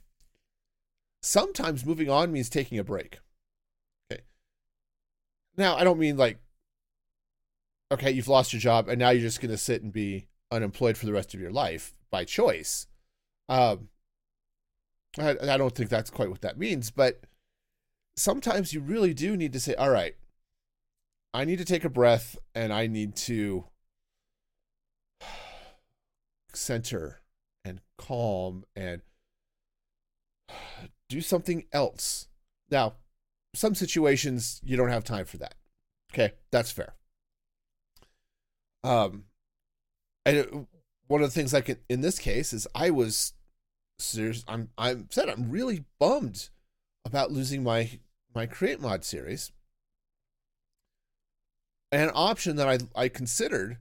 Sometimes 1.22 1.86
moving 1.86 2.10
on 2.10 2.32
means 2.32 2.48
taking 2.48 2.78
a 2.78 2.84
break. 2.84 3.18
Okay. 4.10 4.22
Now, 5.56 5.76
I 5.76 5.84
don't 5.84 5.98
mean 5.98 6.16
like 6.16 6.38
okay, 7.92 8.10
you've 8.10 8.28
lost 8.28 8.52
your 8.52 8.60
job 8.60 8.88
and 8.88 8.98
now 8.98 9.10
you're 9.10 9.22
just 9.22 9.40
going 9.40 9.50
to 9.50 9.58
sit 9.58 9.82
and 9.82 9.92
be 9.92 10.26
unemployed 10.50 10.96
for 10.96 11.06
the 11.06 11.12
rest 11.12 11.34
of 11.34 11.40
your 11.40 11.50
life 11.50 11.94
by 12.10 12.24
choice. 12.24 12.86
Um, 13.48 13.88
I, 15.18 15.36
I 15.42 15.56
don't 15.56 15.74
think 15.74 15.90
that's 15.90 16.10
quite 16.10 16.30
what 16.30 16.40
that 16.42 16.58
means, 16.58 16.90
but 16.90 17.20
sometimes 18.16 18.72
you 18.72 18.80
really 18.80 19.14
do 19.14 19.36
need 19.36 19.52
to 19.52 19.60
say, 19.60 19.74
all 19.74 19.90
right, 19.90 20.14
I 21.32 21.44
need 21.44 21.58
to 21.58 21.64
take 21.64 21.84
a 21.84 21.90
breath 21.90 22.36
and 22.54 22.72
I 22.72 22.86
need 22.86 23.16
to 23.16 23.66
center 26.52 27.20
and 27.64 27.80
calm 27.98 28.64
and 28.76 29.02
do 31.08 31.20
something 31.20 31.64
else. 31.72 32.28
Now, 32.70 32.94
some 33.54 33.74
situations 33.74 34.60
you 34.64 34.76
don't 34.76 34.90
have 34.90 35.04
time 35.04 35.24
for 35.24 35.38
that. 35.38 35.54
Okay, 36.12 36.32
that's 36.50 36.70
fair. 36.70 36.94
Um, 38.82 39.24
and 40.24 40.36
it, 40.36 40.54
one 41.06 41.22
of 41.22 41.28
the 41.28 41.34
things 41.34 41.52
like 41.52 41.82
in 41.88 42.00
this 42.00 42.18
case 42.18 42.52
is 42.52 42.66
I 42.74 42.90
was 42.90 43.32
serious. 43.98 44.44
I'm 44.48 44.70
I'm 44.78 45.08
said 45.10 45.28
I'm 45.28 45.50
really 45.50 45.84
bummed 45.98 46.48
about 47.04 47.32
losing 47.32 47.62
my 47.62 47.98
my 48.34 48.46
create 48.46 48.80
mod 48.80 49.04
series. 49.04 49.52
An 51.92 52.10
option 52.14 52.56
that 52.56 52.68
I 52.68 52.78
I 52.94 53.08
considered 53.08 53.78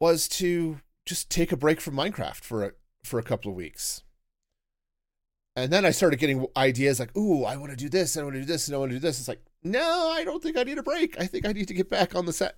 was 0.00 0.28
to 0.28 0.80
just 1.06 1.30
take 1.30 1.52
a 1.52 1.56
break 1.56 1.80
from 1.80 1.94
Minecraft 1.94 2.42
for 2.42 2.64
a 2.64 2.72
for 3.04 3.18
a 3.18 3.24
couple 3.24 3.50
of 3.50 3.56
weeks. 3.56 4.02
And 5.54 5.72
then 5.72 5.86
I 5.86 5.90
started 5.90 6.18
getting 6.18 6.46
ideas 6.56 7.00
like, 7.00 7.16
"Ooh, 7.16 7.44
I 7.44 7.56
want 7.56 7.70
to 7.70 7.76
do 7.76 7.88
this, 7.88 8.16
I 8.16 8.22
want 8.22 8.34
to 8.34 8.40
do 8.40 8.46
this, 8.46 8.68
and 8.68 8.74
I 8.74 8.78
want 8.78 8.90
to 8.90 8.96
do 8.96 9.00
this." 9.00 9.18
It's 9.18 9.28
like, 9.28 9.40
no, 9.66 10.10
I 10.10 10.24
don't 10.24 10.42
think 10.42 10.56
I 10.56 10.62
need 10.62 10.78
a 10.78 10.82
break. 10.82 11.18
I 11.18 11.26
think 11.26 11.46
I 11.46 11.52
need 11.52 11.68
to 11.68 11.74
get 11.74 11.90
back 11.90 12.14
on 12.14 12.26
the 12.26 12.32
set, 12.32 12.56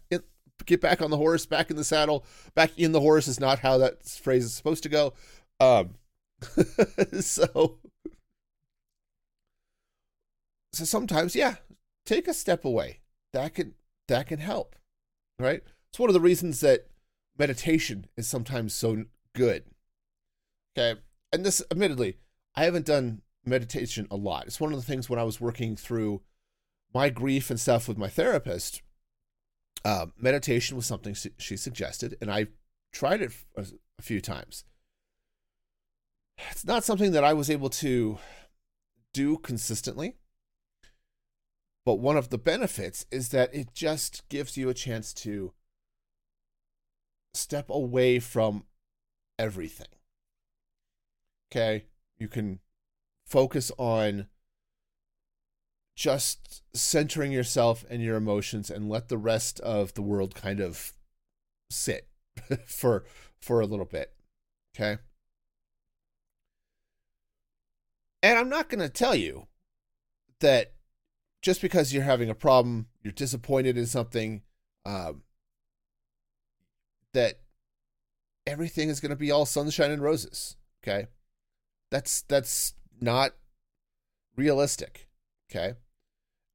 get 0.67 0.81
back 0.81 1.01
on 1.01 1.11
the 1.11 1.17
horse, 1.17 1.47
back 1.47 1.71
in 1.71 1.77
the 1.77 1.85
saddle, 1.85 2.25
back 2.55 2.79
in 2.79 2.93
the 2.93 3.01
horse 3.01 3.29
is 3.29 3.41
not 3.41 3.61
how 3.61 3.79
that 3.79 4.05
phrase 4.05 4.45
is 4.45 4.55
supposed 4.55 4.83
to 4.83 4.89
go. 4.89 5.15
Um, 5.61 5.95
so, 7.21 7.79
so 10.73 10.85
sometimes, 10.85 11.35
yeah, 11.35 11.57
take 12.05 12.29
a 12.29 12.35
step 12.35 12.65
away. 12.65 13.01
That 13.33 13.55
can 13.55 13.75
that 14.09 14.27
can 14.27 14.39
help, 14.39 14.75
right? 15.39 15.63
It's 15.91 15.99
one 15.99 16.09
of 16.09 16.15
the 16.15 16.21
reasons 16.21 16.61
that 16.61 16.89
meditation 17.39 18.07
is 18.17 18.27
sometimes 18.27 18.75
so 18.75 19.05
good. 19.35 19.65
Okay, 20.77 21.01
and 21.33 21.45
this, 21.45 21.63
admittedly, 21.71 22.17
I 22.55 22.65
haven't 22.65 22.87
done 22.87 23.23
meditation 23.45 24.07
a 24.11 24.17
lot. 24.17 24.47
It's 24.47 24.61
one 24.61 24.73
of 24.73 24.79
the 24.79 24.87
things 24.87 25.11
when 25.11 25.19
I 25.19 25.25
was 25.25 25.41
working 25.41 25.77
through 25.77 26.23
my 26.95 27.11
grief 27.11 27.51
and 27.51 27.61
stuff 27.61 27.87
with 27.87 27.99
my 27.99 28.09
therapist 28.09 28.83
uh, 29.85 30.07
meditation 30.19 30.77
was 30.77 30.87
something 30.87 31.17
she 31.39 31.57
suggested, 31.57 32.17
and 32.21 32.31
I 32.31 32.47
tried 32.93 33.23
it 33.23 33.33
a, 33.57 33.67
a 33.99 34.03
few 34.03 34.21
times. 34.21 34.65
It's 36.59 36.67
not 36.67 36.83
something 36.83 37.13
that 37.13 37.23
I 37.23 37.35
was 37.35 37.51
able 37.51 37.71
to 37.71 38.19
do 39.15 39.37
consistently, 39.37 40.17
but 41.87 42.01
one 42.01 42.17
of 42.17 42.31
the 42.31 42.37
benefits 42.37 43.07
is 43.13 43.29
that 43.29 43.55
it 43.55 43.73
just 43.75 44.29
gives 44.29 44.57
you 44.57 44.69
a 44.69 44.75
chance 44.75 45.13
to 45.15 45.53
step 47.33 47.71
away 47.71 48.19
from 48.19 48.65
everything. 49.39 49.87
Okay, 51.53 51.85
you 52.19 52.27
can 52.27 52.59
focus 53.25 53.71
on 53.79 54.27
just 55.95 56.65
centering 56.75 57.31
yourself 57.31 57.85
and 57.89 58.03
your 58.03 58.17
emotions 58.17 58.69
and 58.69 58.89
let 58.89 59.09
the 59.09 59.17
rest 59.17 59.61
of 59.61 59.95
the 59.95 60.03
world 60.03 60.35
kind 60.35 60.59
of 60.59 60.93
sit 61.71 62.09
for 62.67 63.05
for 63.41 63.61
a 63.61 63.67
little 63.67 63.87
bit. 63.87 64.13
Okay 64.77 64.99
and 68.23 68.39
i'm 68.39 68.49
not 68.49 68.69
going 68.69 68.81
to 68.81 68.89
tell 68.89 69.15
you 69.15 69.47
that 70.41 70.73
just 71.43 71.61
because 71.61 71.93
you're 71.93 72.03
having 72.03 72.31
a 72.31 72.35
problem 72.35 72.87
you're 73.03 73.13
disappointed 73.13 73.77
in 73.77 73.87
something 73.87 74.43
um, 74.85 75.23
that 77.13 77.41
everything 78.47 78.89
is 78.89 79.01
going 79.01 79.11
to 79.11 79.17
be 79.17 79.31
all 79.31 79.47
sunshine 79.47 79.91
and 79.91 80.03
roses 80.03 80.57
okay 80.83 81.07
that's 81.91 82.23
that's 82.23 82.75
not 83.01 83.33
realistic 84.37 85.09
okay 85.51 85.75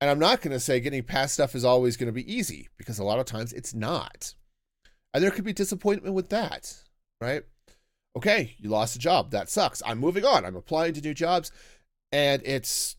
and 0.03 0.09
I'm 0.09 0.19
not 0.19 0.41
going 0.41 0.51
to 0.51 0.59
say 0.59 0.81
getting 0.81 1.01
past 1.03 1.35
stuff 1.35 1.55
is 1.55 1.63
always 1.63 1.95
going 1.95 2.07
to 2.07 2.11
be 2.11 2.29
easy 2.29 2.67
because 2.75 2.99
a 2.99 3.05
lot 3.05 3.19
of 3.19 3.25
times 3.25 3.53
it's 3.53 3.73
not. 3.73 4.35
And 5.13 5.23
there 5.23 5.31
could 5.31 5.45
be 5.45 5.53
disappointment 5.53 6.13
with 6.13 6.27
that, 6.27 6.83
right? 7.21 7.43
Okay, 8.15 8.55
you 8.59 8.69
lost 8.69 8.95
a 8.95 8.99
job. 8.99 9.31
That 9.31 9.49
sucks. 9.49 9.81
I'm 9.85 9.99
moving 9.99 10.23
on. 10.23 10.45
I'm 10.45 10.55
applying 10.55 10.93
to 10.93 11.01
new 11.01 11.13
jobs. 11.13 11.51
And 12.11 12.41
it's 12.45 12.95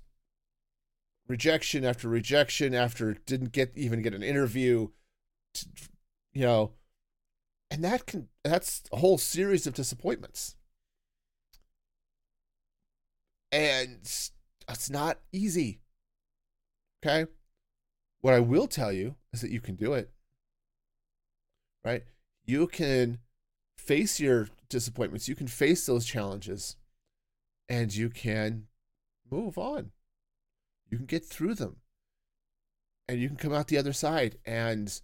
rejection 1.29 1.85
after 1.85 2.09
rejection 2.09 2.75
after 2.75 3.15
didn't 3.15 3.53
get 3.53 3.73
even 3.77 4.03
get 4.03 4.15
an 4.15 4.23
interview, 4.23 4.89
to, 5.55 5.67
you 6.33 6.43
know. 6.43 6.73
And 7.71 7.85
that 7.85 8.07
can 8.07 8.29
that's 8.43 8.83
a 8.93 8.97
whole 8.97 9.19
series 9.19 9.67
of 9.67 9.75
disappointments. 9.75 10.57
And 13.53 14.01
it's 14.69 14.91
not 14.91 15.21
easy. 15.33 15.81
Okay. 17.05 17.31
What 18.21 18.35
I 18.35 18.41
will 18.41 18.67
tell 18.67 18.93
you 18.93 19.15
is 19.33 19.43
that 19.43 19.51
you 19.51 19.61
can 19.61 19.77
do 19.77 19.93
it. 19.93 20.11
Right? 21.85 22.03
You 22.45 22.67
can 22.67 23.19
face 23.85 24.21
your 24.21 24.49
disappointments, 24.69 25.29
you 25.29 25.35
can 25.35 25.47
face 25.47 25.87
those 25.87 26.07
challenges, 26.07 26.77
and 27.69 27.95
you 27.95 28.11
can 28.11 28.67
move 29.31 29.59
on. 29.59 29.91
You 30.91 30.99
can 30.99 31.07
get 31.07 31.25
through 31.25 31.55
them. 31.55 31.77
And 33.09 33.21
you 33.21 33.29
can 33.29 33.37
come 33.37 33.53
out 33.53 33.69
the 33.69 33.79
other 33.79 33.93
side. 33.93 34.39
And 34.47 35.01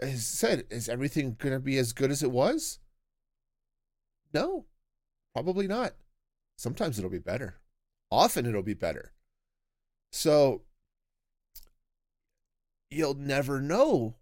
as 0.00 0.26
said, 0.26 0.64
is 0.70 0.88
everything 0.88 1.36
going 1.38 1.54
to 1.54 1.60
be 1.60 1.78
as 1.78 1.92
good 1.92 2.10
as 2.10 2.22
it 2.22 2.30
was? 2.30 2.78
No, 4.32 4.66
probably 5.34 5.66
not. 5.66 5.94
Sometimes 6.56 6.98
it'll 6.98 7.10
be 7.10 7.18
better. 7.18 7.60
Often 8.10 8.46
it'll 8.46 8.62
be 8.62 8.74
better. 8.74 9.12
So 10.12 10.62
you'll 12.90 13.14
never 13.14 13.60
know 13.60 14.16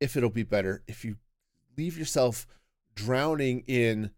if 0.00 0.16
it'll 0.16 0.30
be 0.30 0.42
better 0.42 0.82
if 0.86 1.04
you 1.04 1.16
leave 1.76 1.98
yourself 1.98 2.46
drowning 2.94 3.64
in 3.66 4.10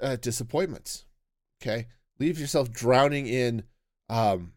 uh, 0.00 0.16
disappointments. 0.16 1.04
Okay, 1.60 1.86
leave 2.18 2.38
yourself 2.38 2.70
drowning 2.70 3.26
in, 3.26 3.62
um, 4.08 4.52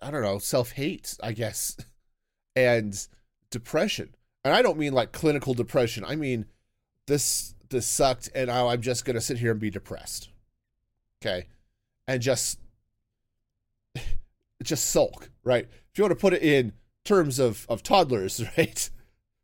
I 0.00 0.10
don't 0.10 0.22
know, 0.22 0.38
self 0.38 0.72
hate, 0.72 1.16
I 1.22 1.32
guess, 1.32 1.76
and 2.56 3.06
depression. 3.50 4.14
And 4.44 4.54
I 4.54 4.62
don't 4.62 4.78
mean 4.78 4.92
like 4.92 5.12
clinical 5.12 5.54
depression. 5.54 6.04
I 6.04 6.16
mean 6.16 6.46
this 7.06 7.54
this 7.70 7.86
sucked, 7.86 8.28
and 8.34 8.50
I'm 8.50 8.82
just 8.82 9.04
gonna 9.04 9.20
sit 9.20 9.38
here 9.38 9.52
and 9.52 9.60
be 9.60 9.70
depressed. 9.70 10.28
Okay, 11.22 11.46
and 12.06 12.20
just 12.20 12.58
just 14.62 14.90
sulk, 14.90 15.30
right? 15.42 15.64
If 15.64 15.98
you 15.98 16.04
want 16.04 16.12
to 16.12 16.20
put 16.20 16.34
it 16.34 16.42
in 16.42 16.72
terms 17.04 17.38
of 17.38 17.66
of 17.68 17.82
toddlers, 17.82 18.42
right? 18.58 18.90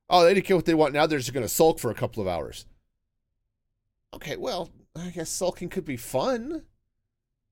Oh, 0.09 0.25
they 0.25 0.35
didn't 0.35 0.47
care 0.47 0.57
what 0.57 0.67
they 0.67 0.75
want. 0.75 0.95
Now 0.95 1.07
they're 1.07 1.19
just 1.19 1.33
going 1.33 1.45
to 1.45 1.49
sulk 1.49 1.79
for 1.79 1.90
a 1.90 1.95
couple 1.95 2.21
of 2.21 2.29
hours. 2.29 2.67
Okay, 4.12 4.37
well, 4.37 4.71
I 4.97 5.11
guess 5.11 5.31
sulking 5.31 5.69
could 5.69 5.85
be 5.85 5.97
fun, 5.97 6.64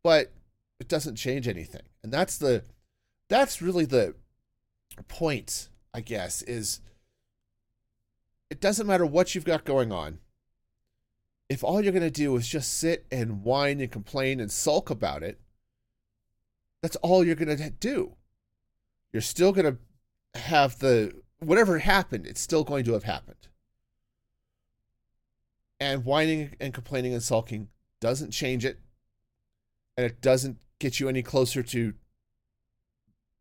but 0.02 0.32
it 0.80 0.88
doesn't 0.88 1.14
change 1.16 1.46
anything. 1.46 1.82
And 2.02 2.12
that's 2.12 2.36
the 2.38 2.64
that's 3.28 3.62
really 3.62 3.84
the 3.84 4.14
point 5.06 5.68
I 5.94 6.00
guess, 6.00 6.42
is 6.42 6.80
it 8.50 8.60
doesn't 8.60 8.86
matter 8.86 9.06
what 9.06 9.34
you've 9.34 9.44
got 9.44 9.64
going 9.64 9.92
on. 9.92 10.18
If 11.48 11.64
all 11.64 11.82
you're 11.82 11.92
going 11.92 12.02
to 12.02 12.10
do 12.10 12.36
is 12.36 12.46
just 12.46 12.78
sit 12.78 13.06
and 13.10 13.42
whine 13.42 13.80
and 13.80 13.90
complain 13.90 14.38
and 14.38 14.48
sulk 14.48 14.90
about 14.90 15.22
it, 15.22 15.40
that's 16.82 16.96
all 16.96 17.24
you're 17.24 17.34
going 17.34 17.56
to 17.56 17.70
do. 17.70 18.14
You're 19.12 19.22
still 19.22 19.52
going 19.52 19.64
to 19.64 19.78
have 20.38 20.78
the 20.78 21.12
whatever 21.40 21.78
happened, 21.78 22.26
it's 22.26 22.40
still 22.40 22.64
going 22.64 22.84
to 22.84 22.92
have 22.92 23.04
happened. 23.04 23.48
And 25.80 26.04
whining 26.04 26.54
and 26.60 26.74
complaining 26.74 27.12
and 27.12 27.22
sulking 27.22 27.68
doesn't 28.00 28.32
change 28.32 28.64
it. 28.64 28.80
And 29.96 30.06
it 30.06 30.20
doesn't 30.20 30.58
get 30.78 31.00
you 31.00 31.08
any 31.08 31.22
closer 31.22 31.62
to 31.62 31.94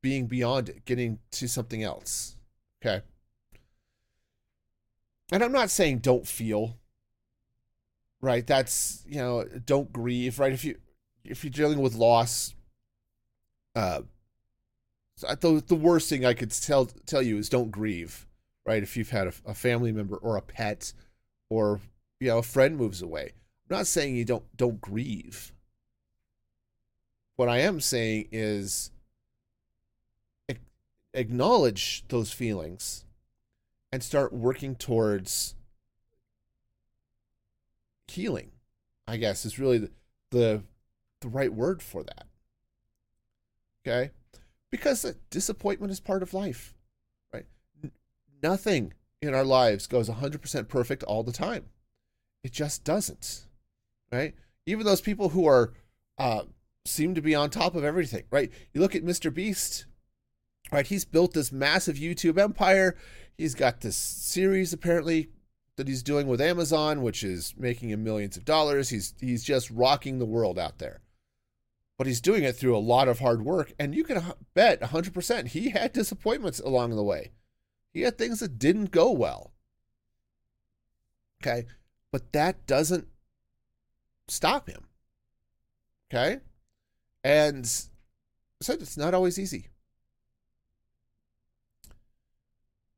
being 0.01 0.27
beyond 0.27 0.69
it, 0.69 0.85
getting 0.85 1.19
to 1.31 1.47
something 1.47 1.83
else. 1.83 2.35
Okay. 2.81 3.03
And 5.31 5.43
I'm 5.43 5.51
not 5.51 5.69
saying 5.69 5.99
don't 5.99 6.27
feel, 6.27 6.77
right? 8.21 8.45
That's, 8.45 9.03
you 9.07 9.17
know, 9.17 9.43
don't 9.43 9.91
grieve, 9.91 10.39
right? 10.39 10.53
If 10.53 10.63
you 10.63 10.77
if 11.23 11.43
you're 11.43 11.51
dealing 11.51 11.79
with 11.79 11.95
loss, 11.95 12.55
uh 13.75 14.01
the, 15.21 15.63
the 15.65 15.75
worst 15.75 16.09
thing 16.09 16.25
I 16.25 16.33
could 16.33 16.51
tell 16.51 16.85
tell 17.05 17.21
you 17.21 17.37
is 17.37 17.49
don't 17.49 17.71
grieve, 17.71 18.27
right? 18.65 18.83
If 18.83 18.95
you've 18.97 19.09
had 19.09 19.27
a, 19.27 19.33
a 19.45 19.53
family 19.53 19.91
member 19.91 20.17
or 20.17 20.37
a 20.37 20.41
pet 20.41 20.93
or 21.49 21.79
you 22.19 22.27
know 22.29 22.39
a 22.39 22.43
friend 22.43 22.77
moves 22.77 23.01
away. 23.01 23.33
I'm 23.69 23.77
not 23.77 23.87
saying 23.87 24.15
you 24.15 24.25
don't 24.25 24.45
don't 24.55 24.81
grieve. 24.81 25.51
What 27.35 27.49
I 27.49 27.59
am 27.59 27.79
saying 27.81 28.29
is 28.31 28.91
acknowledge 31.17 32.03
those 32.09 32.31
feelings 32.31 33.03
and 33.91 34.03
start 34.03 34.31
working 34.31 34.75
towards 34.75 35.55
healing 38.07 38.51
i 39.07 39.17
guess 39.17 39.43
is 39.45 39.59
really 39.59 39.79
the, 39.79 39.91
the, 40.31 40.63
the 41.21 41.27
right 41.27 41.53
word 41.53 41.81
for 41.81 42.03
that 42.03 42.25
okay 43.85 44.11
because 44.77 45.15
disappointment 45.29 45.91
is 45.91 45.99
part 45.99 46.23
of 46.23 46.33
life 46.33 46.73
right? 47.33 47.45
Nothing 48.41 48.93
in 49.21 49.33
our 49.33 49.43
lives 49.43 49.87
goes 49.87 50.09
100% 50.09 50.67
perfect 50.67 51.03
all 51.03 51.23
the 51.23 51.31
time. 51.31 51.65
It 52.43 52.51
just 52.51 52.83
doesn't 52.83 53.45
right? 54.11 54.35
Even 54.65 54.85
those 54.85 55.01
people 55.01 55.29
who 55.29 55.45
are 55.47 55.73
uh, 56.17 56.43
seem 56.85 57.13
to 57.15 57.21
be 57.21 57.35
on 57.35 57.49
top 57.49 57.75
of 57.75 57.83
everything 57.83 58.23
right? 58.31 58.51
You 58.73 58.81
look 58.81 58.95
at 58.95 59.03
mr 59.03 59.33
beast 59.33 59.85
right? 60.71 60.87
He's 60.87 61.05
built 61.05 61.33
this 61.33 61.51
massive 61.51 61.97
youtube 61.97 62.39
empire. 62.39 62.95
He's 63.37 63.55
got 63.55 63.81
this 63.81 63.97
series 63.97 64.73
apparently 64.73 65.29
that 65.75 65.87
he's 65.87 66.03
doing 66.03 66.27
with 66.27 66.41
amazon 66.41 67.01
which 67.01 67.23
is 67.23 67.53
making 67.57 67.89
him 67.89 68.03
millions 68.03 68.37
of 68.37 68.45
dollars. 68.45 68.89
He's 68.89 69.15
he's 69.19 69.43
just 69.43 69.71
rocking 69.71 70.19
the 70.19 70.25
world 70.25 70.59
out 70.59 70.77
there 70.77 71.01
but 71.97 72.07
he's 72.07 72.21
doing 72.21 72.43
it 72.43 72.55
through 72.55 72.75
a 72.75 72.79
lot 72.79 73.07
of 73.07 73.19
hard 73.19 73.43
work 73.43 73.73
and 73.79 73.95
you 73.95 74.03
can 74.03 74.21
bet 74.53 74.81
100% 74.81 75.47
he 75.47 75.69
had 75.69 75.93
disappointments 75.93 76.59
along 76.59 76.95
the 76.95 77.03
way 77.03 77.31
he 77.93 78.01
had 78.01 78.17
things 78.17 78.39
that 78.39 78.59
didn't 78.59 78.91
go 78.91 79.11
well 79.11 79.51
okay 81.41 81.65
but 82.11 82.31
that 82.33 82.65
doesn't 82.65 83.07
stop 84.27 84.69
him 84.69 84.87
okay 86.11 86.39
and 87.23 87.65
so 87.67 88.73
it's 88.73 88.97
not 88.97 89.13
always 89.13 89.39
easy 89.39 89.69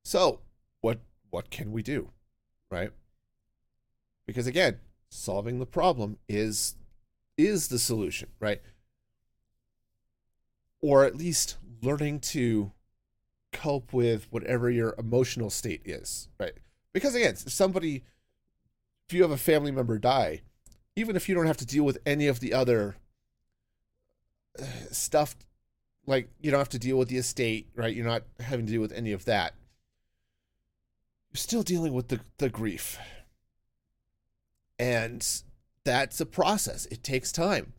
So, 0.10 0.39
what 0.82 1.01
what 1.29 1.51
can 1.51 1.72
we 1.72 1.84
do? 1.84 2.10
Right? 2.72 2.89
Because 4.25 4.48
again, 4.48 4.79
solving 5.12 5.59
the 5.59 5.68
problem 5.68 6.18
is 6.27 6.74
is 7.38 7.68
the 7.68 7.77
solution, 7.77 8.29
right? 8.40 8.59
Or 10.81 11.03
at 11.03 11.15
least 11.15 11.57
learning 11.81 12.20
to 12.20 12.72
cope 13.51 13.94
with 13.94 14.27
whatever 14.31 14.70
your 14.70 14.96
emotional 14.98 15.50
state 15.50 15.81
is, 15.85 16.29
right? 16.39 16.53
Because 16.94 17.15
again, 17.15 17.33
if 17.33 17.51
somebody 17.51 18.03
if 19.07 19.13
you 19.13 19.24
have 19.24 19.31
a 19.31 19.37
family 19.37 19.72
member 19.72 19.98
die, 19.98 20.42
even 20.96 21.15
if 21.15 21.27
you 21.27 21.35
don't 21.35 21.48
have 21.48 21.57
to 21.57 21.65
deal 21.65 21.83
with 21.83 21.98
any 22.05 22.27
of 22.27 22.39
the 22.39 22.53
other 22.53 22.96
uh, 24.59 24.63
stuff 24.92 25.35
like 26.05 26.29
you 26.39 26.51
don't 26.51 26.59
have 26.59 26.70
to 26.70 26.79
deal 26.79 26.98
with 26.98 27.09
the 27.09 27.18
estate, 27.18 27.70
right? 27.75 27.96
You're 27.96 28.05
not 28.05 28.24
having 28.39 28.65
to 28.68 28.72
deal 28.72 28.81
with 28.81 28.92
any 28.92 29.11
of 29.11 29.25
that 29.25 29.53
you're 31.31 31.37
still 31.37 31.63
dealing 31.63 31.94
with 31.94 32.07
the, 32.07 32.20
the 32.37 32.50
grief. 32.50 32.98
And 34.77 35.25
that's 35.83 36.20
a 36.20 36.25
process. 36.25 36.85
It 36.87 37.03
takes 37.03 37.31
time. 37.31 37.74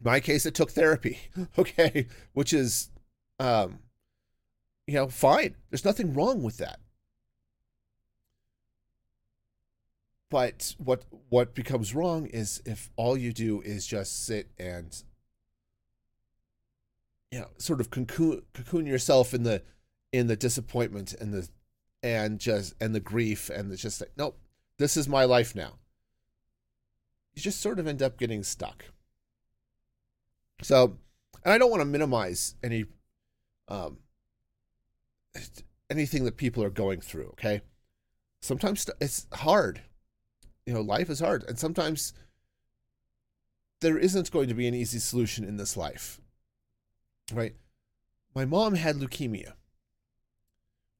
My 0.00 0.20
case, 0.20 0.46
it 0.46 0.54
took 0.54 0.70
therapy, 0.70 1.18
okay, 1.58 2.06
which 2.32 2.52
is, 2.52 2.90
um, 3.38 3.80
you 4.86 4.94
know, 4.94 5.08
fine. 5.08 5.56
There's 5.70 5.84
nothing 5.84 6.14
wrong 6.14 6.42
with 6.42 6.58
that. 6.58 6.80
But 10.28 10.74
what 10.78 11.04
what 11.28 11.54
becomes 11.54 11.94
wrong 11.94 12.26
is 12.26 12.60
if 12.66 12.90
all 12.96 13.16
you 13.16 13.32
do 13.32 13.60
is 13.62 13.86
just 13.86 14.26
sit 14.26 14.50
and 14.58 15.02
you 17.30 17.38
know 17.38 17.48
sort 17.58 17.80
of 17.80 17.90
cocoon, 17.90 18.42
cocoon 18.52 18.86
yourself 18.86 19.32
in 19.32 19.44
the 19.44 19.62
in 20.12 20.26
the 20.26 20.36
disappointment 20.36 21.14
and 21.14 21.32
the 21.32 21.48
and 22.02 22.38
just 22.38 22.74
and 22.80 22.94
the 22.94 23.00
grief 23.00 23.50
and 23.50 23.72
it's 23.72 23.82
just 23.82 24.00
like 24.00 24.10
nope 24.16 24.38
this 24.78 24.96
is 24.96 25.08
my 25.08 25.24
life 25.24 25.54
now 25.54 25.74
you 27.34 27.42
just 27.42 27.60
sort 27.60 27.78
of 27.78 27.86
end 27.86 28.02
up 28.02 28.18
getting 28.18 28.42
stuck 28.42 28.86
so 30.62 30.96
and 31.44 31.52
i 31.52 31.58
don't 31.58 31.70
want 31.70 31.80
to 31.80 31.86
minimize 31.86 32.54
any 32.62 32.84
um 33.68 33.98
anything 35.90 36.24
that 36.24 36.36
people 36.36 36.62
are 36.62 36.70
going 36.70 37.00
through 37.00 37.28
okay 37.28 37.60
sometimes 38.40 38.88
it's 39.00 39.26
hard 39.34 39.80
you 40.64 40.72
know 40.72 40.80
life 40.80 41.10
is 41.10 41.20
hard 41.20 41.44
and 41.44 41.58
sometimes 41.58 42.12
there 43.80 43.98
isn't 43.98 44.30
going 44.30 44.48
to 44.48 44.54
be 44.54 44.66
an 44.66 44.74
easy 44.74 44.98
solution 44.98 45.44
in 45.44 45.56
this 45.56 45.76
life 45.76 46.20
right 47.32 47.54
my 48.34 48.44
mom 48.44 48.74
had 48.74 48.96
leukemia 48.96 49.52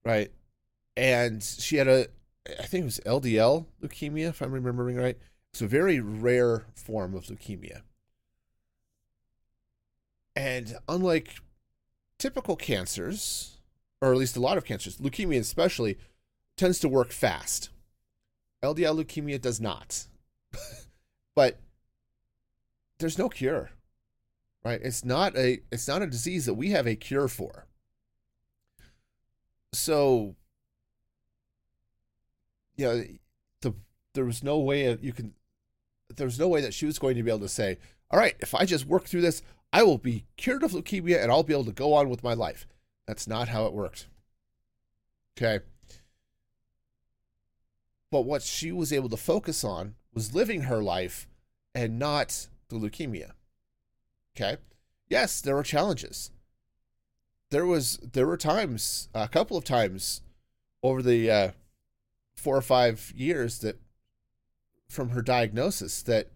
right 0.05 0.31
and 0.97 1.43
she 1.43 1.77
had 1.77 1.89
a 1.89 2.07
I 2.59 2.63
think 2.63 2.83
it 2.83 2.85
was 2.85 3.01
LGL 3.05 3.67
leukemia, 3.83 4.29
if 4.29 4.41
I'm 4.41 4.53
remembering 4.53 4.97
right. 4.97 5.19
It's 5.53 5.63
a 5.63 5.67
very 5.67 6.01
rare 6.01 6.67
form 6.75 7.15
of 7.15 7.27
leukemia. 7.27 7.83
And 10.37 10.77
unlike 10.87 11.37
typical 12.19 12.55
cancers, 12.55 13.57
or 14.03 14.13
at 14.13 14.19
least 14.19 14.37
a 14.37 14.41
lot 14.41 14.59
of 14.59 14.67
cancers, 14.67 14.99
leukemia 14.99 15.41
especially, 15.41 15.99
tends 16.57 16.79
to 16.81 16.89
work 16.89 17.11
fast. 17.11 17.71
LGL 18.63 19.03
leukemia 19.03 19.41
does 19.41 19.61
not. 19.61 20.05
but 21.35 21.59
there's 22.99 23.19
no 23.19 23.29
cure. 23.29 23.71
Right? 24.65 24.81
It's 24.83 25.05
not 25.05 25.37
a 25.37 25.61
it's 25.71 25.87
not 25.87 26.03
a 26.03 26.07
disease 26.07 26.47
that 26.47 26.55
we 26.55 26.71
have 26.71 26.87
a 26.87 26.97
cure 26.97 27.29
for. 27.29 27.67
So 29.73 30.35
you 32.77 32.87
know, 32.87 33.05
the 33.63 33.75
there 34.15 34.25
was 34.25 34.43
no 34.43 34.59
way 34.59 34.99
you 35.01 35.13
can. 35.13 35.35
There 36.15 36.27
was 36.27 36.39
no 36.39 36.49
way 36.49 36.61
that 36.61 36.75
she 36.75 36.87
was 36.87 36.99
going 36.99 37.17
to 37.17 37.23
be 37.23 37.31
able 37.31 37.41
to 37.41 37.49
say, 37.49 37.79
"All 38.11 38.19
right, 38.19 38.35
if 38.41 38.55
I 38.55 38.65
just 38.65 38.87
work 38.87 39.05
through 39.05 39.21
this, 39.23 39.43
I 39.77 39.83
will 39.83 39.99
be 39.99 40.25
cured 40.39 40.63
of 40.63 40.73
leukemia 40.73 41.23
and 41.23 41.31
I'll 41.31 41.43
be 41.43 41.53
able 41.53 41.67
to 41.67 41.73
go 41.73 41.93
on 41.93 42.09
with 42.09 42.23
my 42.23 42.33
life." 42.33 42.67
That's 43.07 43.27
not 43.27 43.49
how 43.49 43.67
it 43.67 43.75
worked. 43.75 44.07
Okay. 45.37 45.63
But 48.11 48.23
what 48.23 48.43
she 48.43 48.73
was 48.73 48.91
able 48.91 49.11
to 49.11 49.19
focus 49.19 49.65
on 49.65 49.97
was 50.15 50.35
living 50.35 50.63
her 50.63 50.83
life 50.83 51.29
and 51.75 51.99
not 51.99 52.49
the 52.69 52.77
leukemia. 52.77 53.33
Okay. 54.35 54.57
Yes, 55.11 55.43
there 55.43 55.55
were 55.55 55.63
challenges. 55.63 56.31
There 57.51 57.67
was 57.67 57.99
there 57.99 58.27
were 58.27 58.39
times, 58.39 59.11
a 59.13 59.29
couple 59.29 59.59
of 59.59 59.65
times 59.65 60.23
over 60.83 61.03
the 61.03 61.31
uh, 61.31 61.51
four 62.35 62.57
or 62.57 62.63
five 62.63 63.13
years 63.15 63.59
that 63.59 63.79
from 64.89 65.11
her 65.11 65.21
diagnosis 65.21 66.03
that 66.03 66.31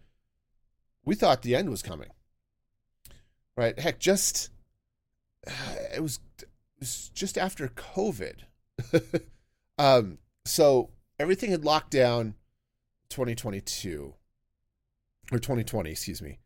we 1.03 1.15
thought 1.15 1.41
the 1.41 1.55
end 1.55 1.71
was 1.71 1.81
coming. 1.81 2.11
Right? 3.57 3.77
Heck, 3.77 3.99
just 3.99 4.49
it 5.93 6.01
was 6.01 6.19
it 6.39 6.47
was 6.79 7.09
just 7.13 7.37
after 7.37 7.67
COVID. 7.67 8.41
um, 9.77 10.17
so 10.45 10.89
everything 11.19 11.51
had 11.51 11.65
locked 11.65 11.91
down 11.91 12.35
2022 13.09 14.13
or 15.31 15.39
2020, 15.39 15.91
excuse 15.91 16.21
me. 16.21 16.39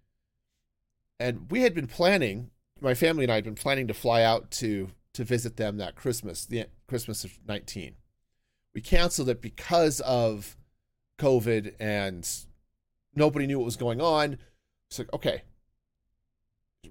And 1.20 1.50
we 1.50 1.62
had 1.62 1.74
been 1.74 1.88
planning, 1.88 2.52
my 2.82 2.94
family 2.94 3.24
and 3.24 3.32
I 3.32 3.36
had 3.36 3.46
been 3.46 3.56
planning 3.56 3.88
to 3.88 3.94
fly 3.94 4.22
out 4.22 4.52
to 4.52 4.91
to 5.13 5.24
visit 5.24 5.56
them 5.56 5.78
that 5.78 5.96
Christmas, 5.96 6.46
the 6.46 6.65
Christmas 6.88 7.24
of 7.24 7.39
19. 7.48 7.96
We 8.74 8.82
canceled 8.82 9.30
it 9.30 9.41
because 9.41 10.02
of 10.02 10.58
COVID 11.20 11.76
and 11.80 12.30
nobody 13.15 13.48
knew 13.48 13.58
what 13.58 13.65
was 13.65 13.78
going 13.78 14.02
on. 14.02 14.38
It's 14.89 15.00
like, 15.00 15.13
okay, 15.13 15.44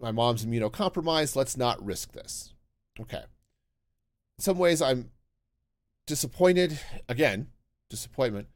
my 0.01 0.11
mom's 0.11 0.45
immunocompromised. 0.45 1.37
Let's 1.37 1.57
not 1.57 1.85
risk 1.85 2.13
this. 2.13 2.53
Okay. 3.01 3.23
In 4.39 4.43
some 4.43 4.59
ways, 4.59 4.83
I'm 4.83 5.11
disappointed. 6.07 6.79
Again, 7.09 7.49
disappointment 7.89 8.49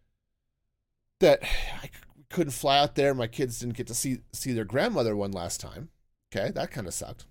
that 1.20 1.42
I 1.82 1.90
couldn't 2.30 2.52
fly 2.52 2.78
out 2.78 2.94
there. 2.94 3.14
My 3.14 3.26
kids 3.26 3.58
didn't 3.58 3.76
get 3.76 3.86
to 3.88 3.94
see 3.94 4.18
see 4.32 4.52
their 4.52 4.64
grandmother 4.64 5.16
one 5.16 5.32
last 5.32 5.60
time. 5.60 5.90
Okay, 6.32 6.50
that 6.50 6.70
kind 6.70 6.86
of 6.86 6.94
sucked. 6.94 7.26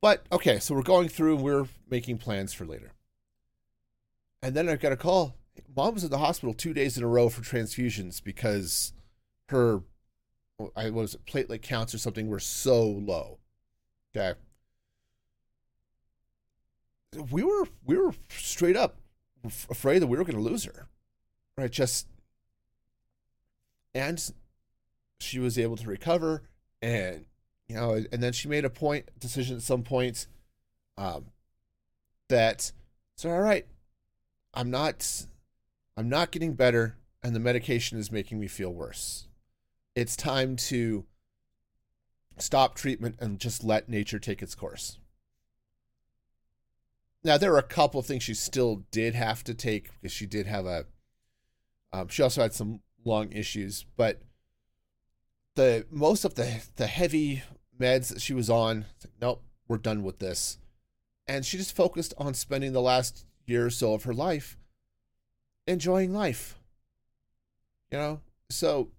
But 0.00 0.26
okay, 0.30 0.58
so 0.58 0.74
we're 0.74 0.82
going 0.82 1.08
through 1.08 1.36
and 1.36 1.44
we're 1.44 1.66
making 1.88 2.18
plans 2.18 2.52
for 2.52 2.64
later. 2.64 2.92
And 4.42 4.54
then 4.54 4.68
I 4.68 4.76
got 4.76 4.92
a 4.92 4.96
call. 4.96 5.36
Mom 5.74 5.94
was 5.94 6.04
in 6.04 6.10
the 6.10 6.18
hospital 6.18 6.54
two 6.54 6.74
days 6.74 6.98
in 6.98 7.04
a 7.04 7.08
row 7.08 7.28
for 7.28 7.42
transfusions 7.42 8.22
because 8.22 8.92
her 9.48 9.82
I 10.74 10.90
was 10.90 11.14
it, 11.14 11.26
platelet 11.26 11.62
counts 11.62 11.94
or 11.94 11.98
something 11.98 12.28
were 12.28 12.40
so 12.40 12.86
low. 12.86 13.38
Okay. 14.14 14.38
We 17.30 17.42
were 17.42 17.68
we 17.84 17.96
were 17.96 18.14
straight 18.28 18.76
up 18.76 18.96
afraid 19.44 20.00
that 20.00 20.06
we 20.06 20.16
were 20.16 20.24
going 20.24 20.36
to 20.36 20.50
lose 20.50 20.64
her. 20.64 20.88
Right, 21.56 21.70
just 21.70 22.06
and 23.94 24.32
she 25.18 25.38
was 25.38 25.58
able 25.58 25.76
to 25.76 25.88
recover 25.88 26.42
and 26.82 27.24
you 27.68 27.76
know 27.76 28.04
and 28.12 28.22
then 28.22 28.32
she 28.32 28.48
made 28.48 28.64
a 28.64 28.70
point 28.70 29.08
decision 29.18 29.56
at 29.56 29.62
some 29.62 29.82
point 29.82 30.26
um 30.98 31.26
that 32.28 32.72
so 33.16 33.30
all 33.30 33.40
right 33.40 33.66
i'm 34.52 34.70
not 34.70 35.26
i'm 35.96 36.08
not 36.08 36.30
getting 36.30 36.52
better 36.52 36.96
and 37.22 37.34
the 37.34 37.40
medication 37.40 37.98
is 37.98 38.12
making 38.12 38.38
me 38.38 38.46
feel 38.46 38.70
worse 38.70 39.26
it's 39.96 40.14
time 40.14 40.54
to 40.54 41.04
stop 42.38 42.76
treatment 42.76 43.16
and 43.18 43.40
just 43.40 43.64
let 43.64 43.88
nature 43.88 44.20
take 44.20 44.42
its 44.42 44.54
course 44.54 44.98
now 47.24 47.36
there 47.36 47.50
were 47.50 47.58
a 47.58 47.62
couple 47.62 47.98
of 47.98 48.06
things 48.06 48.22
she 48.22 48.34
still 48.34 48.84
did 48.92 49.16
have 49.16 49.42
to 49.42 49.54
take 49.54 49.90
because 50.00 50.12
she 50.12 50.26
did 50.26 50.46
have 50.46 50.66
a 50.66 50.86
um, 51.92 52.08
she 52.08 52.22
also 52.22 52.42
had 52.42 52.52
some 52.52 52.80
lung 53.04 53.32
issues, 53.32 53.86
but 53.96 54.20
the 55.54 55.86
most 55.90 56.24
of 56.24 56.34
the 56.34 56.62
the 56.76 56.86
heavy 56.86 57.42
meds 57.80 58.08
that 58.08 58.20
she 58.20 58.34
was 58.34 58.50
on, 58.50 58.84
like, 59.02 59.14
nope, 59.20 59.42
we're 59.68 59.78
done 59.78 60.02
with 60.02 60.18
this. 60.18 60.58
And 61.26 61.44
she 61.44 61.56
just 61.56 61.74
focused 61.74 62.12
on 62.18 62.34
spending 62.34 62.72
the 62.72 62.82
last 62.82 63.24
year 63.46 63.66
or 63.66 63.70
so 63.70 63.94
of 63.94 64.04
her 64.04 64.14
life 64.14 64.56
enjoying 65.66 66.12
life. 66.12 66.58
You 67.90 67.98
know? 67.98 68.20
So 68.50 68.90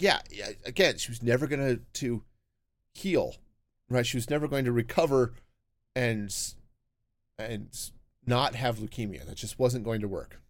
yeah, 0.00 0.20
again, 0.64 0.98
she 0.98 1.10
was 1.10 1.22
never 1.22 1.46
going 1.46 1.60
to 1.60 1.80
to 2.00 2.22
heal, 2.94 3.36
right? 3.88 4.06
She 4.06 4.16
was 4.16 4.30
never 4.30 4.48
going 4.48 4.64
to 4.64 4.72
recover 4.72 5.34
and 5.94 6.34
and 7.38 7.68
not 8.26 8.54
have 8.54 8.78
leukemia. 8.78 9.26
That 9.26 9.36
just 9.36 9.58
wasn't 9.58 9.84
going 9.84 10.00
to 10.00 10.08
work. 10.08 10.40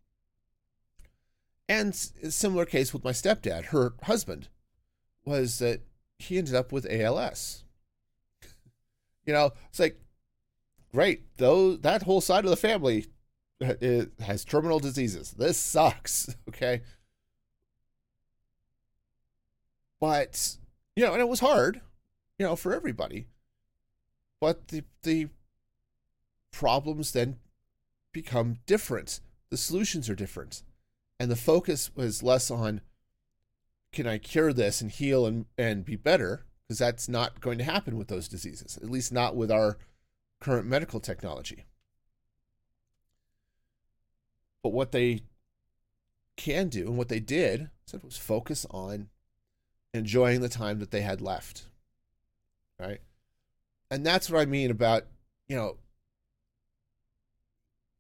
And 1.69 1.95
similar 1.95 2.65
case 2.67 2.93
with 2.93 3.05
my 3.05 3.13
stepdad, 3.13 3.67
her 3.67 3.95
husband, 4.03 4.49
was 5.25 5.61
that 5.61 5.83
he 6.19 6.37
ended 6.37 6.55
up 6.55 6.73
with 6.73 6.87
ALS. 6.91 7.65
You 9.27 9.35
know, 9.35 9.51
it's 9.69 9.79
like, 9.79 10.01
great, 10.93 11.37
though 11.37 11.77
that 11.77 12.03
whole 12.03 12.23
side 12.23 12.45
of 12.45 12.51
the 12.51 12.57
family 12.57 13.07
uh, 13.63 14.07
has 14.19 14.45
terminal 14.45 14.81
diseases. 14.81 15.33
This 15.33 15.59
sucks, 15.59 16.35
okay? 16.49 16.81
But, 20.01 20.57
you 20.97 21.05
know, 21.05 21.13
and 21.13 21.21
it 21.21 21.29
was 21.29 21.41
hard, 21.41 21.81
you 22.39 22.47
know, 22.47 22.57
for 22.57 22.75
everybody. 22.75 23.27
But 24.41 24.69
the 24.69 24.85
the 25.03 25.29
problems 26.51 27.13
then 27.13 27.37
become 28.13 28.57
different. 28.67 29.21
The 29.51 29.57
solutions 29.57 30.09
are 30.09 30.15
different 30.15 30.63
and 31.21 31.31
the 31.31 31.37
focus 31.37 31.95
was 31.95 32.23
less 32.23 32.51
on 32.51 32.81
can 33.93 34.07
I 34.07 34.17
cure 34.17 34.53
this 34.53 34.81
and 34.81 34.91
heal 34.91 35.27
and, 35.27 35.45
and 35.59 35.85
be 35.85 35.97
better? 35.97 36.47
Because 36.67 36.79
that's 36.79 37.09
not 37.09 37.41
going 37.41 37.59
to 37.59 37.65
happen 37.65 37.99
with 37.99 38.09
those 38.09 38.27
diseases, 38.27 38.79
at 38.81 38.91
least 38.91 39.13
not 39.13 39.37
with 39.37 39.51
our 39.51 39.77
current 40.41 40.67
medical 40.67 40.99
technology. 40.99 41.67
But 44.63 44.73
what 44.73 44.93
they 44.93 45.23
can 46.37 46.69
do 46.69 46.87
and 46.87 46.97
what 46.97 47.09
they 47.09 47.21
did 47.21 47.69
said 47.85 48.03
was 48.03 48.17
focus 48.17 48.65
on 48.71 49.09
enjoying 49.93 50.41
the 50.41 50.49
time 50.49 50.79
that 50.81 50.91
they 50.91 51.01
had 51.03 51.21
left. 51.21 51.65
Right? 52.79 53.01
And 53.91 54.07
that's 54.07 54.31
what 54.31 54.41
I 54.41 54.47
mean 54.47 54.71
about, 54.71 55.05
you 55.49 55.57
know, 55.57 55.77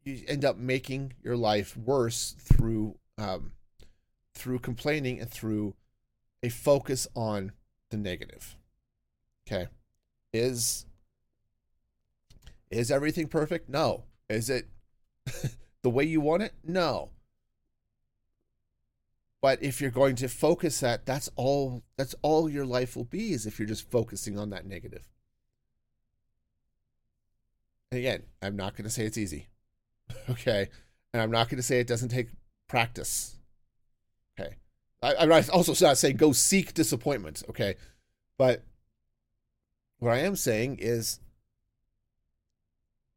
you 0.04 0.22
end 0.28 0.44
up 0.44 0.56
making 0.56 1.12
your 1.22 1.36
life 1.36 1.76
worse 1.76 2.34
through 2.38 2.96
um, 3.18 3.52
through 4.34 4.60
complaining 4.60 5.20
and 5.20 5.30
through 5.30 5.74
a 6.42 6.48
focus 6.48 7.06
on 7.14 7.52
the 7.90 7.96
negative. 7.96 8.56
Okay. 9.46 9.68
Is 10.32 10.86
is 12.70 12.90
everything 12.90 13.26
perfect? 13.26 13.68
No. 13.68 14.04
Is 14.28 14.48
it 14.48 14.68
the 15.82 15.90
way 15.90 16.04
you 16.04 16.20
want 16.20 16.42
it? 16.42 16.54
No. 16.64 17.10
But 19.42 19.62
if 19.62 19.80
you're 19.80 19.90
going 19.90 20.16
to 20.16 20.28
focus 20.28 20.80
that, 20.80 21.06
that's 21.06 21.30
all 21.34 21.82
that's 21.96 22.14
all 22.22 22.48
your 22.48 22.66
life 22.66 22.94
will 22.94 23.04
be 23.04 23.32
is 23.32 23.46
if 23.46 23.58
you're 23.58 23.68
just 23.68 23.90
focusing 23.90 24.38
on 24.38 24.50
that 24.50 24.66
negative. 24.66 25.08
And 27.90 27.98
again, 27.98 28.22
I'm 28.42 28.56
not 28.56 28.76
going 28.76 28.84
to 28.84 28.90
say 28.90 29.04
it's 29.04 29.18
easy. 29.18 29.48
okay? 30.30 30.68
And 31.12 31.22
I'm 31.22 31.30
not 31.30 31.48
going 31.48 31.56
to 31.56 31.62
say 31.62 31.80
it 31.80 31.86
doesn't 31.86 32.10
take 32.10 32.28
practice. 32.68 33.36
Okay. 34.38 34.56
I, 35.02 35.16
I'm 35.16 35.32
also 35.52 35.86
not 35.86 35.98
saying 35.98 36.16
go 36.16 36.32
seek 36.32 36.74
disappointment. 36.74 37.42
Okay. 37.48 37.76
But 38.36 38.62
what 39.98 40.12
I 40.12 40.18
am 40.18 40.36
saying 40.36 40.78
is 40.80 41.20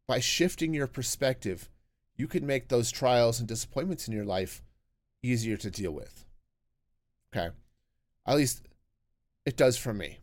by 0.07 0.19
shifting 0.19 0.73
your 0.73 0.88
perspective, 0.88 1.69
you 2.15 2.27
can 2.27 2.45
make 2.45 2.67
those 2.67 2.91
trials 2.91 3.39
and 3.39 3.47
disappointments 3.47 4.07
in 4.07 4.13
your 4.13 4.25
life 4.25 4.62
easier 5.23 5.57
to 5.57 5.71
deal 5.71 5.91
with. 5.91 6.25
Okay. 7.36 7.49
At 8.27 8.36
least 8.36 8.67
it 9.45 9.57
does 9.57 9.77
for 9.77 9.93
me. 9.93 10.19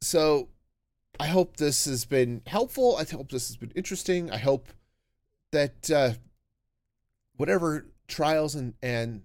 So 0.00 0.48
I 1.18 1.26
hope 1.26 1.56
this 1.56 1.86
has 1.86 2.04
been 2.04 2.42
helpful. 2.46 2.96
I 2.96 3.04
hope 3.04 3.30
this 3.30 3.48
has 3.48 3.56
been 3.56 3.72
interesting. 3.74 4.30
I 4.30 4.38
hope 4.38 4.68
that 5.50 5.90
uh, 5.90 6.12
whatever 7.36 7.86
trials 8.06 8.54
and, 8.54 8.74
and 8.82 9.22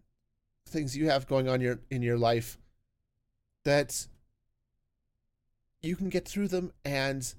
things 0.67 0.97
you 0.97 1.09
have 1.09 1.27
going 1.27 1.47
on 1.47 1.61
your 1.61 1.79
in 1.91 2.01
your 2.01 2.17
life 2.17 2.57
that 3.63 4.07
you 5.81 5.95
can 5.95 6.09
get 6.09 6.27
through 6.27 6.47
them 6.47 6.71
and 6.83 7.33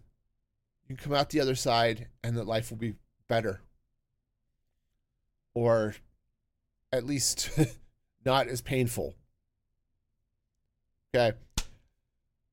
you 0.86 0.94
can 0.94 1.02
come 1.04 1.14
out 1.14 1.30
the 1.30 1.40
other 1.40 1.54
side 1.54 2.06
and 2.22 2.36
that 2.36 2.46
life 2.46 2.70
will 2.70 2.78
be 2.78 2.94
better 3.28 3.60
or 5.54 5.96
at 6.94 7.06
least 7.06 7.50
not 8.24 8.48
as 8.48 8.60
painful 8.60 9.14
okay 11.14 11.36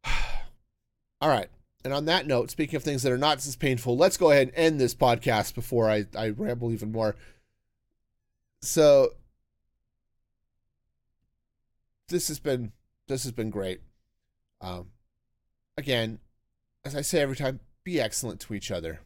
all 1.21 1.29
right 1.29 1.49
and 1.83 1.93
on 1.93 2.05
that 2.05 2.27
note 2.27 2.51
speaking 2.51 2.75
of 2.75 2.83
things 2.83 3.03
that 3.03 3.11
are 3.11 3.17
not 3.17 3.37
as 3.37 3.55
painful 3.55 3.97
let's 3.97 4.17
go 4.17 4.31
ahead 4.31 4.47
and 4.49 4.57
end 4.57 4.79
this 4.79 4.95
podcast 4.95 5.55
before 5.55 5.89
i, 5.89 6.05
I 6.17 6.29
ramble 6.29 6.71
even 6.71 6.91
more 6.91 7.15
so 8.61 9.13
this 12.11 12.27
has 12.27 12.39
been 12.39 12.71
this 13.07 13.23
has 13.23 13.31
been 13.31 13.49
great. 13.49 13.81
Um, 14.61 14.87
again, 15.77 16.19
as 16.85 16.95
I 16.95 17.01
say 17.01 17.19
every 17.19 17.35
time, 17.35 17.59
be 17.83 17.99
excellent 17.99 18.39
to 18.41 18.53
each 18.53 18.69
other. 18.69 18.99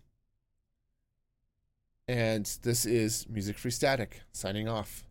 And 2.08 2.45
this 2.62 2.86
is 2.86 3.28
Music 3.30 3.58
Free 3.58 3.71
Static 3.71 4.21
signing 4.32 4.67
off. 4.67 5.04